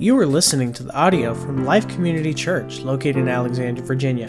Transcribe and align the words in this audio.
You 0.00 0.16
are 0.20 0.26
listening 0.26 0.72
to 0.74 0.84
the 0.84 0.94
audio 0.94 1.34
from 1.34 1.64
Life 1.64 1.88
Community 1.88 2.32
Church 2.32 2.82
located 2.82 3.16
in 3.16 3.26
Alexandria, 3.26 3.84
Virginia. 3.84 4.28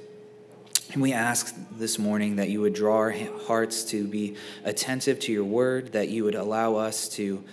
and 0.92 1.00
we 1.00 1.12
ask 1.12 1.54
this 1.76 2.00
morning 2.00 2.36
that 2.36 2.48
you 2.48 2.60
would 2.62 2.74
draw 2.74 2.96
our 2.96 3.14
hearts 3.46 3.84
to 3.84 4.06
be 4.08 4.36
attentive 4.64 5.20
to 5.20 5.32
your 5.32 5.44
word, 5.44 5.92
that 5.92 6.08
you 6.08 6.24
would 6.24 6.34
allow 6.34 6.74
us 6.76 7.08
to 7.10 7.44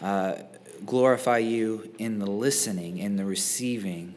uh, 0.00 0.36
glorify 0.84 1.38
you 1.38 1.92
in 1.98 2.20
the 2.20 2.30
listening, 2.30 2.98
in 2.98 3.16
the 3.16 3.24
receiving 3.24 4.14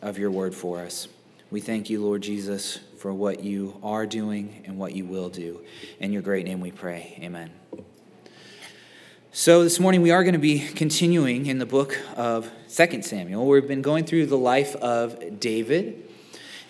of 0.00 0.18
your 0.18 0.30
word 0.30 0.54
for 0.54 0.80
us. 0.80 1.08
We 1.50 1.60
thank 1.60 1.90
you, 1.90 2.02
Lord 2.02 2.22
Jesus, 2.22 2.78
for 2.96 3.12
what 3.12 3.40
you 3.40 3.78
are 3.82 4.06
doing 4.06 4.62
and 4.64 4.78
what 4.78 4.94
you 4.94 5.04
will 5.04 5.28
do. 5.28 5.60
In 6.00 6.10
your 6.10 6.22
great 6.22 6.46
name 6.46 6.60
we 6.60 6.70
pray. 6.70 7.18
Amen. 7.22 7.50
So, 9.32 9.62
this 9.62 9.78
morning 9.78 10.00
we 10.00 10.10
are 10.10 10.24
going 10.24 10.32
to 10.32 10.38
be 10.38 10.60
continuing 10.60 11.46
in 11.46 11.58
the 11.58 11.66
book 11.66 11.98
of 12.16 12.50
2 12.74 13.02
Samuel. 13.02 13.46
We've 13.46 13.68
been 13.68 13.82
going 13.82 14.04
through 14.04 14.26
the 14.26 14.38
life 14.38 14.74
of 14.76 15.38
David. 15.38 16.07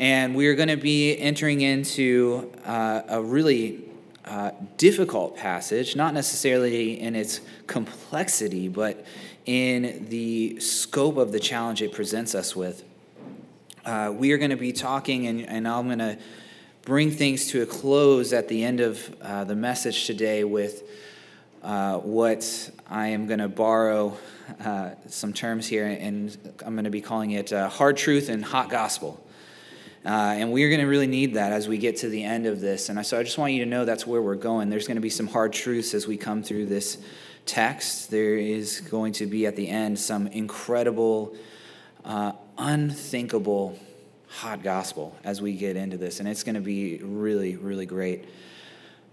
And 0.00 0.36
we 0.36 0.46
are 0.46 0.54
going 0.54 0.68
to 0.68 0.76
be 0.76 1.18
entering 1.18 1.60
into 1.60 2.52
uh, 2.64 3.02
a 3.08 3.20
really 3.20 3.82
uh, 4.24 4.52
difficult 4.76 5.36
passage, 5.36 5.96
not 5.96 6.14
necessarily 6.14 7.00
in 7.00 7.16
its 7.16 7.40
complexity, 7.66 8.68
but 8.68 9.04
in 9.44 10.06
the 10.08 10.60
scope 10.60 11.16
of 11.16 11.32
the 11.32 11.40
challenge 11.40 11.82
it 11.82 11.92
presents 11.92 12.36
us 12.36 12.54
with. 12.54 12.84
Uh, 13.84 14.12
we 14.16 14.30
are 14.30 14.38
going 14.38 14.50
to 14.50 14.56
be 14.56 14.72
talking, 14.72 15.26
and, 15.26 15.40
and 15.48 15.66
I'm 15.66 15.86
going 15.86 15.98
to 15.98 16.16
bring 16.82 17.10
things 17.10 17.48
to 17.48 17.62
a 17.62 17.66
close 17.66 18.32
at 18.32 18.46
the 18.46 18.62
end 18.62 18.78
of 18.78 19.16
uh, 19.20 19.42
the 19.42 19.56
message 19.56 20.06
today 20.06 20.44
with 20.44 20.84
uh, 21.64 21.98
what 21.98 22.70
I 22.88 23.08
am 23.08 23.26
going 23.26 23.40
to 23.40 23.48
borrow 23.48 24.16
uh, 24.64 24.90
some 25.08 25.32
terms 25.32 25.66
here, 25.66 25.86
and 25.86 26.54
I'm 26.64 26.74
going 26.74 26.84
to 26.84 26.90
be 26.90 27.00
calling 27.00 27.32
it 27.32 27.50
hard 27.50 27.96
truth 27.96 28.28
and 28.28 28.44
hot 28.44 28.70
gospel. 28.70 29.24
Uh, 30.08 30.36
and 30.38 30.50
we're 30.50 30.70
going 30.70 30.80
to 30.80 30.86
really 30.86 31.06
need 31.06 31.34
that 31.34 31.52
as 31.52 31.68
we 31.68 31.76
get 31.76 31.98
to 31.98 32.08
the 32.08 32.24
end 32.24 32.46
of 32.46 32.62
this. 32.62 32.88
And 32.88 33.04
so 33.04 33.20
I 33.20 33.22
just 33.22 33.36
want 33.36 33.52
you 33.52 33.62
to 33.62 33.68
know 33.68 33.84
that's 33.84 34.06
where 34.06 34.22
we're 34.22 34.36
going. 34.36 34.70
There's 34.70 34.86
going 34.86 34.94
to 34.94 35.02
be 35.02 35.10
some 35.10 35.26
hard 35.26 35.52
truths 35.52 35.92
as 35.92 36.06
we 36.06 36.16
come 36.16 36.42
through 36.42 36.64
this 36.64 36.96
text. 37.44 38.10
There 38.10 38.38
is 38.38 38.80
going 38.80 39.12
to 39.14 39.26
be 39.26 39.44
at 39.44 39.54
the 39.54 39.68
end 39.68 39.98
some 39.98 40.26
incredible, 40.28 41.36
uh, 42.06 42.32
unthinkable 42.56 43.78
hot 44.28 44.62
gospel 44.62 45.14
as 45.24 45.42
we 45.42 45.52
get 45.52 45.76
into 45.76 45.98
this. 45.98 46.20
And 46.20 46.28
it's 46.28 46.42
going 46.42 46.54
to 46.54 46.62
be 46.62 47.00
really, 47.02 47.56
really 47.56 47.84
great. 47.84 48.24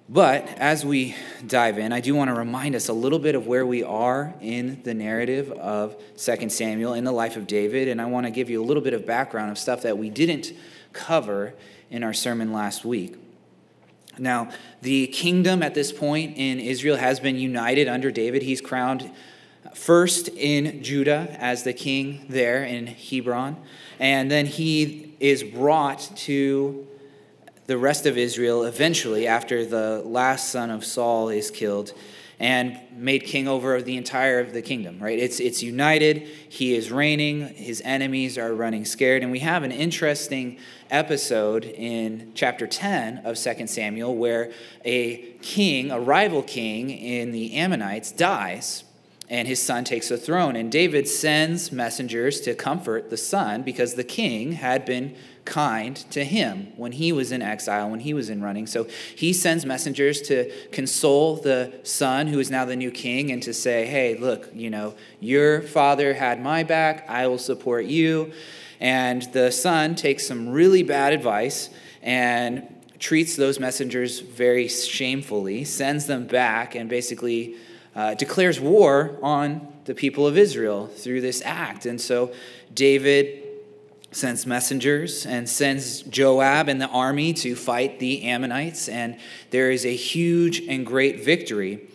But 0.08 0.48
as 0.60 0.86
we 0.86 1.14
dive 1.46 1.78
in, 1.78 1.92
I 1.92 2.00
do 2.00 2.16
want 2.16 2.30
to 2.30 2.36
remind 2.36 2.74
us 2.74 2.88
a 2.88 2.94
little 2.94 3.20
bit 3.20 3.36
of 3.36 3.48
where 3.48 3.66
we 3.66 3.84
are 3.84 4.34
in 4.40 4.82
the 4.84 4.94
narrative 4.94 5.52
of 5.52 5.98
2 6.18 6.48
Samuel 6.48 6.94
in 6.94 7.04
the 7.04 7.12
life 7.12 7.36
of 7.36 7.48
David. 7.48 7.90
And 7.90 8.00
I 8.00 8.06
want 8.06 8.28
to 8.28 8.32
give 8.32 8.50
you 8.50 8.62
a 8.62 8.66
little 8.66 8.84
bit 8.84 8.94
of 8.94 9.06
background 9.06 9.52
of 9.52 9.58
stuff 9.58 9.82
that 9.82 9.98
we 9.98 10.10
didn't 10.10 10.54
cover 10.96 11.54
in 11.92 12.04
our 12.04 12.14
sermon 12.14 12.52
last 12.52 12.84
week. 12.84 13.16
Now, 14.18 14.50
the 14.82 15.08
kingdom 15.08 15.62
at 15.62 15.76
this 15.76 15.92
point 15.92 16.38
in 16.38 16.60
Israel 16.60 16.96
has 16.98 17.20
been 17.20 17.36
united 17.36 17.88
under 17.88 18.12
David. 18.12 18.42
He's 18.42 18.62
crowned 18.62 19.12
first 19.74 20.30
in 20.30 20.82
Judah 20.82 21.36
as 21.38 21.64
the 21.64 21.74
king 21.74 22.26
there 22.30 22.64
in 22.64 22.88
Hebron, 22.88 23.58
and 24.00 24.32
then 24.32 24.46
he 24.46 25.14
is 25.20 25.44
brought 25.44 26.12
to 26.16 26.88
the 27.68 27.78
rest 27.78 28.06
of 28.06 28.18
Israel 28.18 28.64
eventually 28.64 29.28
after 29.28 29.66
the 29.66 30.02
last 30.06 30.50
son 30.50 30.70
of 30.70 30.86
Saul 30.86 31.30
is 31.30 31.52
killed 31.52 31.94
and 32.40 32.80
made 32.92 33.24
king 33.24 33.48
over 33.48 33.82
the 33.82 33.98
entire 33.98 34.40
of 34.40 34.54
the 34.54 34.62
kingdom 34.62 34.96
right? 35.00 35.20
It's 35.20 35.40
it's 35.40 35.62
united. 35.62 36.28
He 36.50 36.76
is 36.76 36.92
reigning. 36.92 37.54
His 37.54 37.82
enemies 37.86 38.38
are 38.38 38.54
running 38.54 38.86
scared. 38.86 39.24
And 39.24 39.32
we 39.32 39.40
have 39.40 39.64
an 39.64 39.72
interesting 39.72 40.58
episode 40.90 41.66
in 41.66 42.32
chapter 42.34 42.68
10 42.68 43.20
of 43.20 43.38
2 43.38 43.68
Samuel 43.68 44.16
where 44.16 44.52
a 44.84 45.18
king, 45.42 45.92
a 45.92 46.00
rival 46.00 46.42
king 46.44 46.90
in 46.90 47.32
the 47.32 47.56
Ammonites, 47.56 48.12
dies 48.12 48.84
and 49.30 49.48
his 49.48 49.62
son 49.62 49.84
takes 49.84 50.10
the 50.10 50.18
throne. 50.18 50.56
And 50.56 50.72
David 50.72 51.08
sends 51.08 51.72
messengers 51.72 52.42
to 52.42 52.54
comfort 52.54 53.10
the 53.10 53.18
son 53.18 53.64
because 53.64 53.96
the 53.96 54.04
king 54.04 54.54
had 54.54 54.86
been 54.86 55.16
kind 55.46 55.96
to 56.12 56.24
him 56.24 56.74
when 56.76 56.92
he 56.92 57.12
was 57.12 57.32
in 57.32 57.42
exile, 57.42 57.90
when 57.90 58.00
he 58.00 58.14
was 58.14 58.30
in 58.30 58.42
running. 58.42 58.68
So 58.68 58.88
he 59.16 59.32
sends 59.32 59.66
messengers 59.66 60.22
to 60.24 60.52
console 60.72 61.36
the 61.38 61.80
son 61.84 62.28
who 62.28 62.40
is 62.40 62.50
now 62.50 62.66
the 62.66 62.76
new 62.76 62.92
king 62.92 63.32
and 63.32 63.42
to 63.44 63.54
say, 63.54 63.86
hey, 63.86 64.18
look, 64.18 64.50
you 64.54 64.70
know, 64.70 64.96
your 65.20 65.62
father 65.62 66.14
had 66.16 66.42
my 66.42 66.64
back, 66.64 67.06
I 67.08 67.28
will 67.28 67.38
support 67.38 67.86
you. 67.86 68.32
And 68.80 69.22
the 69.34 69.52
son 69.52 69.96
takes 69.96 70.28
some 70.28 70.50
really 70.50 70.84
bad 70.84 71.14
advice 71.14 71.70
and 72.02 72.68
treats 73.00 73.36
those 73.36 73.60
messengers 73.60 74.20
very 74.20 74.68
shamefully, 74.68 75.64
sends 75.64 76.08
them 76.08 76.26
back, 76.28 76.76
and 76.76 76.90
basically 76.90 77.56
uh, 77.96 78.14
declares 78.14 78.60
war 78.60 79.18
on 79.22 79.74
the 79.86 79.96
people 79.96 80.28
of 80.28 80.38
Israel 80.38 80.88
through 80.88 81.22
this 81.22 81.42
act. 81.46 81.86
And 81.86 82.00
so 82.00 82.34
David 82.74 83.44
sends 84.12 84.46
messengers 84.46 85.26
and 85.26 85.48
sends 85.48 86.02
Joab 86.04 86.70
and 86.70 86.82
the 86.82 86.88
army 86.88 87.34
to 87.34 87.56
fight 87.56 88.00
the 88.00 88.24
Ammonites, 88.24 88.88
and 88.88 89.18
there 89.50 89.72
is 89.72 89.86
a 89.86 89.96
huge 89.96 90.62
and 90.68 90.86
great 90.86 91.24
victory. 91.24 91.90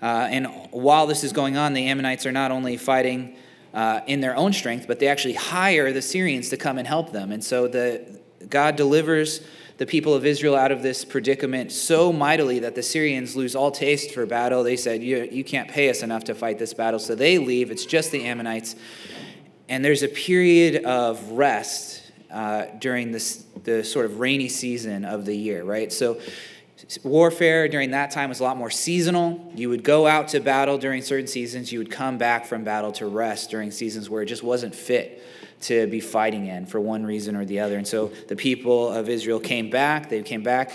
Uh, 0.00 0.28
and 0.30 0.46
while 0.70 1.06
this 1.06 1.22
is 1.22 1.32
going 1.32 1.56
on, 1.56 1.74
the 1.74 1.86
Ammonites 1.86 2.24
are 2.24 2.32
not 2.32 2.50
only 2.50 2.76
fighting 2.76 3.36
uh, 3.74 4.00
in 4.06 4.20
their 4.20 4.34
own 4.36 4.54
strength, 4.54 4.86
but 4.86 4.98
they 4.98 5.08
actually 5.08 5.34
hire 5.34 5.92
the 5.92 6.00
Syrians 6.00 6.48
to 6.48 6.56
come 6.56 6.78
and 6.78 6.88
help 6.88 7.12
them. 7.12 7.30
And 7.30 7.44
so 7.44 7.68
the, 7.68 8.20
God 8.48 8.76
delivers 8.76 9.42
the 9.78 9.86
people 9.86 10.14
of 10.14 10.24
Israel 10.24 10.54
out 10.54 10.72
of 10.72 10.82
this 10.82 11.04
predicament 11.04 11.70
so 11.70 12.12
mightily 12.12 12.60
that 12.60 12.74
the 12.74 12.82
Syrians 12.82 13.36
lose 13.36 13.54
all 13.54 13.70
taste 13.70 14.12
for 14.12 14.24
battle. 14.24 14.62
They 14.62 14.76
said, 14.76 15.02
you, 15.02 15.28
you 15.30 15.44
can't 15.44 15.68
pay 15.68 15.90
us 15.90 16.02
enough 16.02 16.24
to 16.24 16.34
fight 16.34 16.58
this 16.58 16.72
battle. 16.72 16.98
So 16.98 17.14
they 17.14 17.38
leave. 17.38 17.70
It's 17.70 17.84
just 17.84 18.10
the 18.10 18.24
Ammonites. 18.24 18.74
And 19.68 19.84
there's 19.84 20.02
a 20.02 20.08
period 20.08 20.84
of 20.84 21.30
rest 21.30 22.10
uh, 22.30 22.66
during 22.78 23.12
this, 23.12 23.44
the 23.64 23.84
sort 23.84 24.06
of 24.06 24.18
rainy 24.18 24.48
season 24.48 25.04
of 25.04 25.26
the 25.26 25.36
year, 25.36 25.62
right? 25.62 25.92
So 25.92 26.20
warfare 27.02 27.68
during 27.68 27.90
that 27.90 28.10
time 28.10 28.28
was 28.28 28.40
a 28.40 28.44
lot 28.44 28.56
more 28.56 28.70
seasonal. 28.70 29.52
You 29.54 29.68
would 29.68 29.82
go 29.82 30.06
out 30.06 30.28
to 30.28 30.40
battle 30.40 30.78
during 30.78 31.02
certain 31.02 31.26
seasons, 31.26 31.72
you 31.72 31.78
would 31.78 31.90
come 31.90 32.16
back 32.16 32.46
from 32.46 32.64
battle 32.64 32.92
to 32.92 33.06
rest 33.06 33.50
during 33.50 33.70
seasons 33.70 34.08
where 34.08 34.22
it 34.22 34.26
just 34.26 34.42
wasn't 34.42 34.74
fit 34.74 35.22
to 35.62 35.86
be 35.86 36.00
fighting 36.00 36.46
in 36.46 36.66
for 36.66 36.80
one 36.80 37.04
reason 37.04 37.36
or 37.36 37.44
the 37.44 37.60
other. 37.60 37.76
And 37.76 37.86
so 37.86 38.12
the 38.28 38.36
people 38.36 38.90
of 38.90 39.08
Israel 39.08 39.40
came 39.40 39.70
back. 39.70 40.08
They 40.08 40.22
came 40.22 40.42
back. 40.42 40.72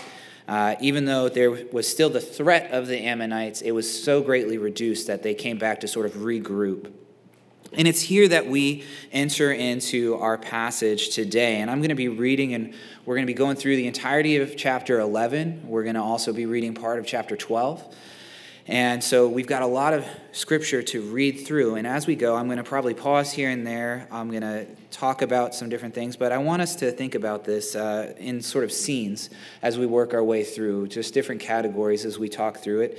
Uh, 0.48 0.74
even 0.80 1.04
though 1.04 1.28
there 1.28 1.50
was 1.50 1.86
still 1.86 2.10
the 2.10 2.20
threat 2.20 2.72
of 2.72 2.86
the 2.88 2.98
Ammonites, 2.98 3.62
it 3.62 3.70
was 3.70 4.02
so 4.02 4.20
greatly 4.20 4.58
reduced 4.58 5.06
that 5.06 5.22
they 5.22 5.34
came 5.34 5.56
back 5.56 5.80
to 5.80 5.88
sort 5.88 6.06
of 6.06 6.12
regroup. 6.14 6.92
And 7.74 7.88
it's 7.88 8.02
here 8.02 8.28
that 8.28 8.46
we 8.46 8.84
enter 9.12 9.50
into 9.50 10.16
our 10.16 10.36
passage 10.36 11.14
today. 11.14 11.60
And 11.60 11.70
I'm 11.70 11.78
going 11.78 11.88
to 11.88 11.94
be 11.94 12.08
reading, 12.08 12.52
and 12.52 12.74
we're 13.06 13.14
going 13.14 13.26
to 13.26 13.32
be 13.32 13.36
going 13.36 13.56
through 13.56 13.76
the 13.76 13.86
entirety 13.86 14.36
of 14.36 14.56
chapter 14.56 15.00
11. 15.00 15.62
We're 15.66 15.84
going 15.84 15.94
to 15.94 16.02
also 16.02 16.34
be 16.34 16.44
reading 16.44 16.74
part 16.74 16.98
of 16.98 17.06
chapter 17.06 17.34
12. 17.34 17.94
And 18.68 19.02
so 19.02 19.28
we've 19.28 19.46
got 19.46 19.62
a 19.62 19.66
lot 19.66 19.92
of 19.92 20.06
scripture 20.30 20.82
to 20.82 21.02
read 21.02 21.44
through. 21.46 21.74
And 21.74 21.86
as 21.86 22.06
we 22.06 22.14
go, 22.14 22.36
I'm 22.36 22.46
going 22.46 22.58
to 22.58 22.64
probably 22.64 22.94
pause 22.94 23.32
here 23.32 23.50
and 23.50 23.66
there. 23.66 24.06
I'm 24.10 24.30
going 24.30 24.42
to 24.42 24.66
talk 24.92 25.20
about 25.20 25.54
some 25.54 25.68
different 25.68 25.94
things, 25.94 26.16
but 26.16 26.30
I 26.30 26.38
want 26.38 26.62
us 26.62 26.76
to 26.76 26.92
think 26.92 27.16
about 27.16 27.44
this 27.44 27.74
uh, 27.74 28.14
in 28.18 28.40
sort 28.40 28.62
of 28.62 28.70
scenes 28.70 29.30
as 29.62 29.78
we 29.78 29.86
work 29.86 30.14
our 30.14 30.22
way 30.22 30.44
through, 30.44 30.88
just 30.88 31.12
different 31.12 31.40
categories 31.40 32.04
as 32.04 32.20
we 32.20 32.28
talk 32.28 32.58
through 32.58 32.82
it. 32.82 32.98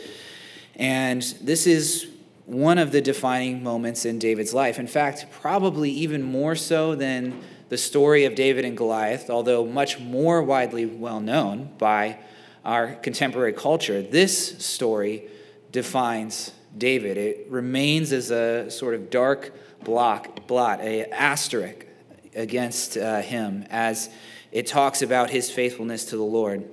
And 0.76 1.22
this 1.42 1.66
is 1.66 2.10
one 2.46 2.78
of 2.78 2.92
the 2.92 3.00
defining 3.00 3.64
moments 3.64 4.04
in 4.04 4.20
David's 4.20 4.54
life. 4.54 4.80
In 4.80 4.88
fact, 4.88 5.28
probably 5.32 5.92
even 5.92 6.22
more 6.22 6.56
so 6.56 6.94
than 6.94 7.40
the 7.70 7.78
story 7.78 8.26
of 8.26 8.36
David 8.36 8.66
and 8.66 8.76
Goliath, 8.76 9.30
although 9.30 9.66
much 9.66 9.98
more 9.98 10.44
widely 10.44 10.86
well 10.86 11.22
known 11.22 11.70
by 11.78 12.18
our 12.66 12.96
contemporary 12.96 13.54
culture, 13.54 14.02
this 14.02 14.58
story 14.64 15.30
defines 15.74 16.52
David. 16.78 17.18
It 17.18 17.48
remains 17.50 18.14
as 18.14 18.32
a 18.32 18.72
sort 18.72 18.96
of 18.96 19.10
dark 19.10 19.54
block, 19.84 20.48
blot, 20.48 20.80
a 20.80 21.06
asterisk 21.12 21.86
against 22.34 22.96
uh, 22.96 23.22
him 23.22 23.66
as 23.70 24.10
it 24.52 24.68
talks 24.68 25.02
about 25.02 25.32
his 25.32 25.52
faithfulness 25.52 26.06
to 26.06 26.16
the 26.16 26.24
Lord. 26.24 26.64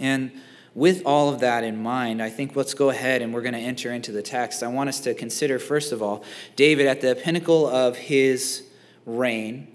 And 0.00 0.32
with 0.74 1.02
all 1.06 1.28
of 1.28 1.40
that 1.40 1.62
in 1.62 1.82
mind, 1.82 2.22
I 2.22 2.30
think 2.30 2.56
let's 2.56 2.74
go 2.74 2.90
ahead 2.90 3.22
and 3.22 3.32
we're 3.32 3.42
going 3.42 3.54
to 3.54 3.60
enter 3.60 3.92
into 3.92 4.12
the 4.12 4.22
text. 4.22 4.62
I 4.62 4.68
want 4.68 4.88
us 4.88 5.00
to 5.00 5.14
consider, 5.14 5.58
first 5.58 5.92
of 5.92 6.02
all, 6.02 6.24
David 6.56 6.86
at 6.86 7.00
the 7.00 7.14
pinnacle 7.14 7.66
of 7.66 7.96
his 7.96 8.64
reign, 9.04 9.68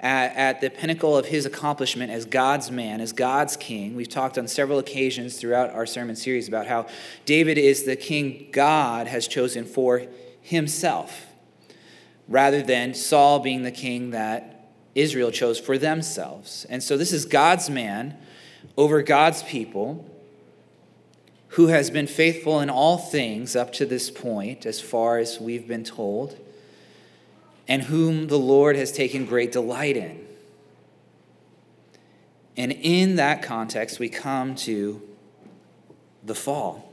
at, 0.00 0.36
at, 0.36 0.60
the 0.60 0.70
pinnacle 0.70 1.16
of 1.16 1.26
his 1.26 1.44
accomplishment 1.44 2.12
as 2.12 2.24
God's 2.24 2.70
man, 2.70 3.00
as 3.00 3.12
God's 3.12 3.56
king. 3.56 3.96
We've 3.96 4.08
talked 4.08 4.38
on 4.38 4.46
several 4.46 4.78
occasions 4.78 5.38
throughout 5.38 5.70
our 5.70 5.86
sermon 5.86 6.16
series 6.16 6.46
about 6.46 6.66
how 6.66 6.86
David 7.24 7.58
is 7.58 7.84
the 7.84 7.96
king 7.96 8.48
God 8.52 9.06
has 9.08 9.26
chosen 9.26 9.64
for 9.64 10.06
himself, 10.40 11.26
rather 12.28 12.62
than 12.62 12.94
Saul 12.94 13.40
being 13.40 13.62
the 13.62 13.72
king 13.72 14.10
that 14.10 14.70
Israel 14.94 15.30
chose 15.30 15.58
for 15.58 15.78
themselves. 15.78 16.66
And 16.68 16.82
so 16.82 16.96
this 16.96 17.12
is 17.12 17.24
God's 17.24 17.68
man 17.68 18.16
over 18.76 19.02
God's 19.02 19.42
people 19.42 20.04
who 21.52 21.68
has 21.68 21.90
been 21.90 22.06
faithful 22.06 22.60
in 22.60 22.68
all 22.68 22.98
things 22.98 23.56
up 23.56 23.72
to 23.72 23.86
this 23.86 24.10
point, 24.10 24.66
as 24.66 24.80
far 24.80 25.18
as 25.18 25.40
we've 25.40 25.66
been 25.66 25.84
told, 25.84 26.36
and 27.68 27.82
whom 27.82 28.28
the 28.28 28.38
Lord 28.38 28.76
has 28.76 28.90
taken 28.90 29.26
great 29.26 29.52
delight 29.52 29.96
in. 29.96 30.24
And 32.56 32.72
in 32.72 33.16
that 33.16 33.42
context, 33.42 33.98
we 33.98 34.08
come 34.08 34.54
to 34.56 35.00
the 36.24 36.34
fall. 36.34 36.92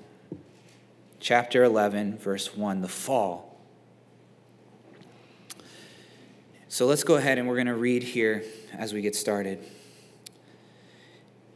Chapter 1.20 1.64
11, 1.64 2.20
verse 2.20 2.56
1, 2.56 2.82
the 2.82 2.88
fall. 2.88 3.58
So 6.68 6.86
let's 6.86 7.04
go 7.04 7.16
ahead 7.16 7.38
and 7.40 7.48
we're 7.48 7.56
going 7.56 7.68
to 7.68 7.74
read 7.74 8.04
here 8.04 8.44
as 8.78 8.94
we 8.94 9.02
get 9.02 9.16
started 9.16 9.66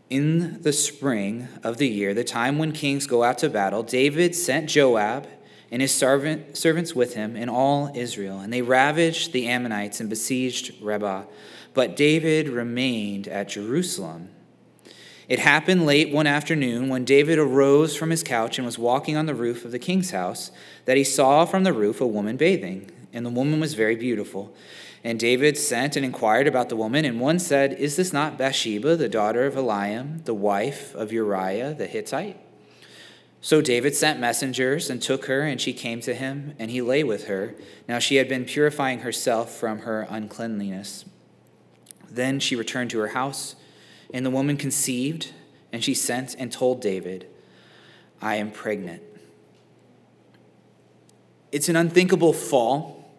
in 0.10 0.62
the 0.64 0.74
spring 0.74 1.48
of 1.64 1.78
the 1.78 1.88
year, 1.88 2.14
the 2.14 2.24
time 2.24 2.58
when 2.58 2.72
kings 2.72 3.06
go 3.06 3.24
out 3.24 3.38
to 3.40 3.50
battle, 3.50 3.84
David 3.84 4.36
sent 4.36 4.70
Joab 4.70 5.28
and 5.72 5.82
his 5.82 5.94
servant, 5.94 6.58
servants 6.58 6.96
with 6.96 7.14
him 7.14 7.36
and 7.36 7.50
all 7.50 7.92
Israel, 7.96 8.40
and 8.40 8.52
they 8.52 8.62
ravaged 8.62 9.32
the 9.32 9.48
Ammonites 9.48 10.00
and 10.00 10.10
besieged 10.10 10.82
Rabbah. 10.82 11.24
But 11.74 11.96
David 11.96 12.50
remained 12.50 13.28
at 13.28 13.50
Jerusalem. 13.50 14.30
It 15.28 15.38
happened 15.38 15.86
late 15.86 16.12
one 16.12 16.26
afternoon 16.26 16.90
when 16.90 17.06
David 17.06 17.38
arose 17.38 17.96
from 17.96 18.10
his 18.10 18.24
couch 18.24 18.58
and 18.58 18.66
was 18.66 18.80
walking 18.80 19.16
on 19.16 19.28
the 19.28 19.36
roof 19.36 19.64
of 19.64 19.72
the 19.72 19.78
king's 19.78 20.10
house 20.10 20.50
that 20.86 20.98
he 20.98 21.04
saw 21.04 21.46
from 21.46 21.64
the 21.64 21.74
roof 21.74 22.02
a 22.02 22.08
woman 22.08 22.36
bathing, 22.36 22.90
and 23.14 23.24
the 23.24 23.30
woman 23.30 23.60
was 23.60 23.76
very 23.76 23.96
beautiful. 23.96 24.56
And 25.04 25.20
David 25.20 25.56
sent 25.56 25.96
and 25.96 26.04
inquired 26.04 26.48
about 26.48 26.70
the 26.70 26.76
woman, 26.76 27.06
and 27.06 27.22
one 27.22 27.38
said, 27.38 27.74
Is 27.74 27.96
this 27.96 28.12
not 28.12 28.40
Bathsheba, 28.40 28.96
the 28.96 29.08
daughter 29.08 29.46
of 29.46 29.54
Eliam, 29.54 30.26
the 30.26 30.34
wife 30.34 30.96
of 30.96 31.14
Uriah 31.14 31.76
the 31.76 31.86
Hittite? 31.86 32.38
So 33.42 33.62
David 33.62 33.96
sent 33.96 34.20
messengers 34.20 34.90
and 34.90 35.02
took 35.02 35.26
her, 35.26 35.42
and 35.42 35.62
she 35.62 35.72
came 35.74 36.02
to 36.02 36.14
him, 36.14 36.54
and 36.60 36.70
he 36.70 36.82
lay 36.82 37.04
with 37.04 37.28
her. 37.28 37.56
Now 37.88 38.00
she 38.00 38.18
had 38.18 38.28
been 38.28 38.46
purifying 38.46 39.00
herself 39.00 39.56
from 39.56 39.80
her 39.80 40.06
uncleanliness. 40.10 41.06
Then 42.10 42.40
she 42.40 42.56
returned 42.56 42.90
to 42.92 43.00
her 43.00 43.10
house, 43.10 43.56
and 44.14 44.26
the 44.26 44.30
woman 44.30 44.58
conceived, 44.58 45.32
and 45.72 45.84
she 45.84 45.94
sent 45.94 46.36
and 46.38 46.52
told 46.52 46.82
David, 46.82 47.28
I 48.22 48.36
am 48.36 48.52
pregnant. 48.52 49.04
It's 51.52 51.70
an 51.70 51.76
unthinkable 51.76 52.34
fall 52.34 53.10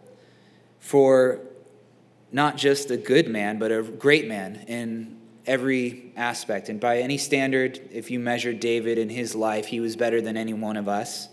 for 0.78 1.40
not 2.30 2.56
just 2.56 2.90
a 2.90 2.96
good 2.96 3.28
man, 3.28 3.58
but 3.58 3.72
a 3.72 3.82
great 3.82 4.28
man 4.28 4.64
in 4.68 5.19
every 5.50 6.12
aspect. 6.16 6.68
And 6.68 6.78
by 6.78 6.98
any 6.98 7.18
standard, 7.18 7.80
if 7.90 8.08
you 8.08 8.20
measured 8.20 8.60
David 8.60 8.98
in 8.98 9.08
his 9.08 9.34
life, 9.34 9.66
he 9.66 9.80
was 9.80 9.96
better 9.96 10.20
than 10.20 10.36
any 10.36 10.54
one 10.54 10.76
of 10.76 10.86
us. 10.86 11.28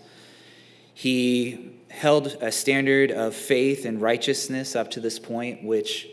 He 0.92 1.70
held 1.88 2.36
a 2.40 2.50
standard 2.50 3.12
of 3.12 3.32
faith 3.32 3.84
and 3.84 4.02
righteousness 4.02 4.74
up 4.74 4.90
to 4.90 5.00
this 5.00 5.20
point, 5.20 5.62
which 5.62 6.08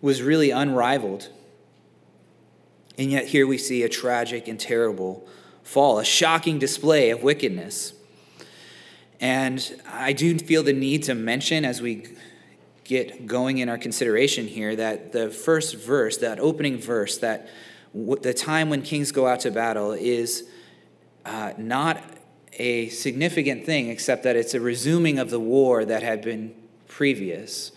was 0.00 0.22
really 0.22 0.52
unrivaled. 0.52 1.30
And 2.96 3.10
yet, 3.10 3.26
here 3.26 3.46
we 3.46 3.58
see 3.58 3.82
a 3.82 3.88
tragic 3.88 4.46
and 4.46 4.58
terrible 4.58 5.26
fall, 5.64 5.98
a 5.98 6.04
shocking 6.04 6.60
display 6.60 7.10
of 7.10 7.24
wickedness. 7.24 7.92
And 9.20 9.82
I 9.90 10.12
do 10.12 10.38
feel 10.38 10.62
the 10.62 10.72
need 10.72 11.02
to 11.04 11.14
mention 11.16 11.64
as 11.64 11.82
we 11.82 12.06
get 12.88 13.26
going 13.26 13.58
in 13.58 13.68
our 13.68 13.76
consideration 13.76 14.48
here 14.48 14.74
that 14.74 15.12
the 15.12 15.28
first 15.28 15.76
verse, 15.76 16.16
that 16.16 16.40
opening 16.40 16.78
verse, 16.78 17.18
that 17.18 17.46
w- 17.92 18.18
the 18.20 18.32
time 18.32 18.70
when 18.70 18.80
kings 18.80 19.12
go 19.12 19.26
out 19.26 19.40
to 19.40 19.50
battle 19.50 19.92
is 19.92 20.48
uh, 21.26 21.52
not 21.58 22.02
a 22.54 22.88
significant 22.88 23.66
thing, 23.66 23.90
except 23.90 24.22
that 24.22 24.36
it's 24.36 24.54
a 24.54 24.60
resuming 24.60 25.18
of 25.18 25.28
the 25.28 25.38
war 25.38 25.84
that 25.84 26.02
had 26.02 26.22
been 26.22 26.54
previous. 26.86 27.72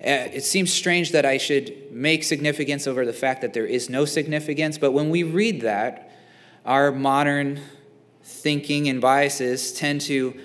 Uh, 0.00 0.26
it 0.34 0.42
seems 0.42 0.72
strange 0.72 1.12
that 1.12 1.24
I 1.24 1.38
should 1.38 1.92
make 1.92 2.24
significance 2.24 2.88
over 2.88 3.06
the 3.06 3.12
fact 3.12 3.42
that 3.42 3.54
there 3.54 3.64
is 3.66 3.88
no 3.88 4.04
significance, 4.04 4.76
but 4.76 4.90
when 4.90 5.08
we 5.08 5.22
read 5.22 5.60
that, 5.60 6.10
our 6.66 6.90
modern 6.90 7.60
thinking 8.24 8.88
and 8.88 9.00
biases 9.00 9.72
tend 9.72 10.00
to 10.02 10.38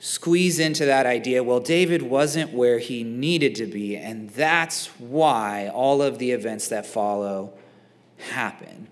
squeeze 0.00 0.58
into 0.58 0.86
that 0.86 1.06
idea 1.06 1.44
well, 1.44 1.60
David 1.60 2.02
wasn't 2.02 2.52
where 2.52 2.78
he 2.78 3.04
needed 3.04 3.54
to 3.56 3.66
be, 3.66 3.96
and 3.96 4.30
that's 4.30 4.86
why 4.98 5.70
all 5.72 6.02
of 6.02 6.18
the 6.18 6.32
events 6.32 6.68
that 6.68 6.86
follow 6.86 7.52
happen. 8.18 8.88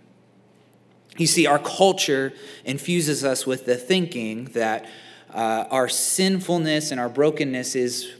You 1.16 1.26
see, 1.26 1.46
our 1.46 1.58
culture 1.58 2.32
infuses 2.64 3.24
us 3.24 3.46
with 3.46 3.64
the 3.66 3.76
thinking 3.76 4.44
that 4.52 4.86
uh, 5.34 5.64
our 5.70 5.88
sinfulness 5.88 6.92
and 6.92 7.00
our 7.00 7.08
brokenness 7.08 7.74
is, 7.74 8.12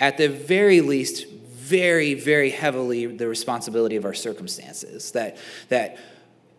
at 0.00 0.16
the 0.18 0.28
very 0.28 0.80
least, 0.80 1.28
very, 1.28 2.14
very 2.14 2.50
heavily 2.50 3.06
the 3.06 3.28
responsibility 3.28 3.96
of 3.96 4.04
our 4.04 4.14
circumstances. 4.14 5.12
That, 5.12 5.36
that 5.68 5.98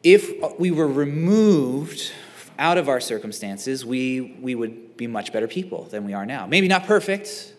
if 0.01 0.59
we 0.59 0.71
were 0.71 0.87
removed 0.87 2.11
out 2.57 2.77
of 2.77 2.89
our 2.89 2.99
circumstances, 2.99 3.85
we, 3.85 4.37
we 4.41 4.55
would 4.55 4.97
be 4.97 5.07
much 5.07 5.33
better 5.33 5.47
people 5.47 5.83
than 5.85 6.05
we 6.05 6.13
are 6.13 6.25
now. 6.25 6.47
Maybe 6.47 6.67
not 6.67 6.85
perfect, 6.85 7.53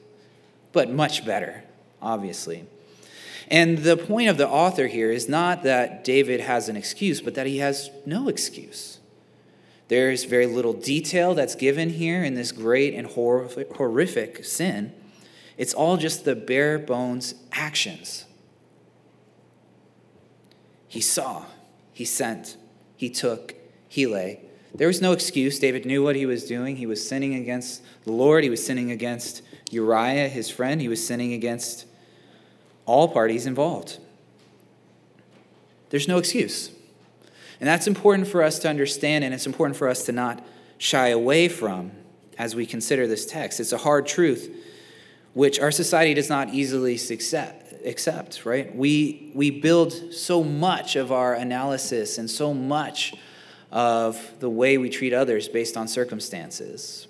but 0.72 0.90
much 0.90 1.24
better, 1.24 1.64
obviously. 2.00 2.64
And 3.48 3.78
the 3.78 3.96
point 3.96 4.28
of 4.28 4.38
the 4.38 4.48
author 4.48 4.86
here 4.86 5.10
is 5.10 5.28
not 5.28 5.62
that 5.62 6.02
David 6.02 6.40
has 6.40 6.68
an 6.68 6.76
excuse, 6.76 7.20
but 7.20 7.34
that 7.34 7.46
he 7.46 7.58
has 7.58 7.90
no 8.04 8.28
excuse. 8.28 8.98
There's 9.88 10.24
very 10.24 10.46
little 10.46 10.72
detail 10.72 11.34
that's 11.34 11.54
given 11.54 11.90
here 11.90 12.24
in 12.24 12.34
this 12.34 12.50
great 12.50 12.94
and 12.94 13.06
horrific 13.06 14.44
sin. 14.44 14.92
It's 15.56 15.72
all 15.72 15.96
just 15.96 16.24
the 16.24 16.34
bare 16.34 16.78
bones 16.78 17.34
actions. 17.52 18.24
He 20.88 21.00
saw, 21.00 21.44
he 21.92 22.04
sent, 22.04 22.56
he 22.96 23.10
took, 23.10 23.54
he 23.88 24.06
lay, 24.06 24.40
there 24.74 24.88
was 24.88 25.00
no 25.00 25.12
excuse. 25.12 25.58
David 25.58 25.86
knew 25.86 26.02
what 26.02 26.16
he 26.16 26.26
was 26.26 26.44
doing. 26.44 26.76
He 26.76 26.86
was 26.86 27.06
sinning 27.06 27.34
against 27.34 27.82
the 28.04 28.12
Lord. 28.12 28.44
He 28.44 28.50
was 28.50 28.64
sinning 28.64 28.90
against 28.90 29.42
Uriah, 29.70 30.28
his 30.28 30.50
friend. 30.50 30.80
He 30.80 30.88
was 30.88 31.04
sinning 31.04 31.32
against 31.32 31.86
all 32.84 33.08
parties 33.08 33.46
involved. 33.46 33.98
There's 35.90 36.08
no 36.08 36.18
excuse. 36.18 36.70
And 37.60 37.66
that's 37.68 37.86
important 37.86 38.28
for 38.28 38.42
us 38.42 38.58
to 38.60 38.68
understand, 38.68 39.24
and 39.24 39.32
it's 39.32 39.46
important 39.46 39.76
for 39.76 39.88
us 39.88 40.04
to 40.06 40.12
not 40.12 40.44
shy 40.78 41.08
away 41.08 41.48
from 41.48 41.92
as 42.38 42.54
we 42.54 42.66
consider 42.66 43.06
this 43.06 43.24
text. 43.24 43.60
It's 43.60 43.72
a 43.72 43.78
hard 43.78 44.06
truth 44.06 44.54
which 45.32 45.60
our 45.60 45.70
society 45.70 46.14
does 46.14 46.28
not 46.30 46.48
easily 46.50 46.94
accept, 46.94 48.46
right? 48.46 48.74
We, 48.74 49.30
we 49.34 49.50
build 49.50 50.14
so 50.14 50.42
much 50.42 50.96
of 50.96 51.12
our 51.12 51.34
analysis 51.34 52.16
and 52.18 52.30
so 52.30 52.54
much 52.54 53.14
of 53.70 54.40
the 54.40 54.48
way 54.50 54.78
we 54.78 54.88
treat 54.88 55.12
others 55.12 55.48
based 55.48 55.76
on 55.76 55.88
circumstances. 55.88 57.08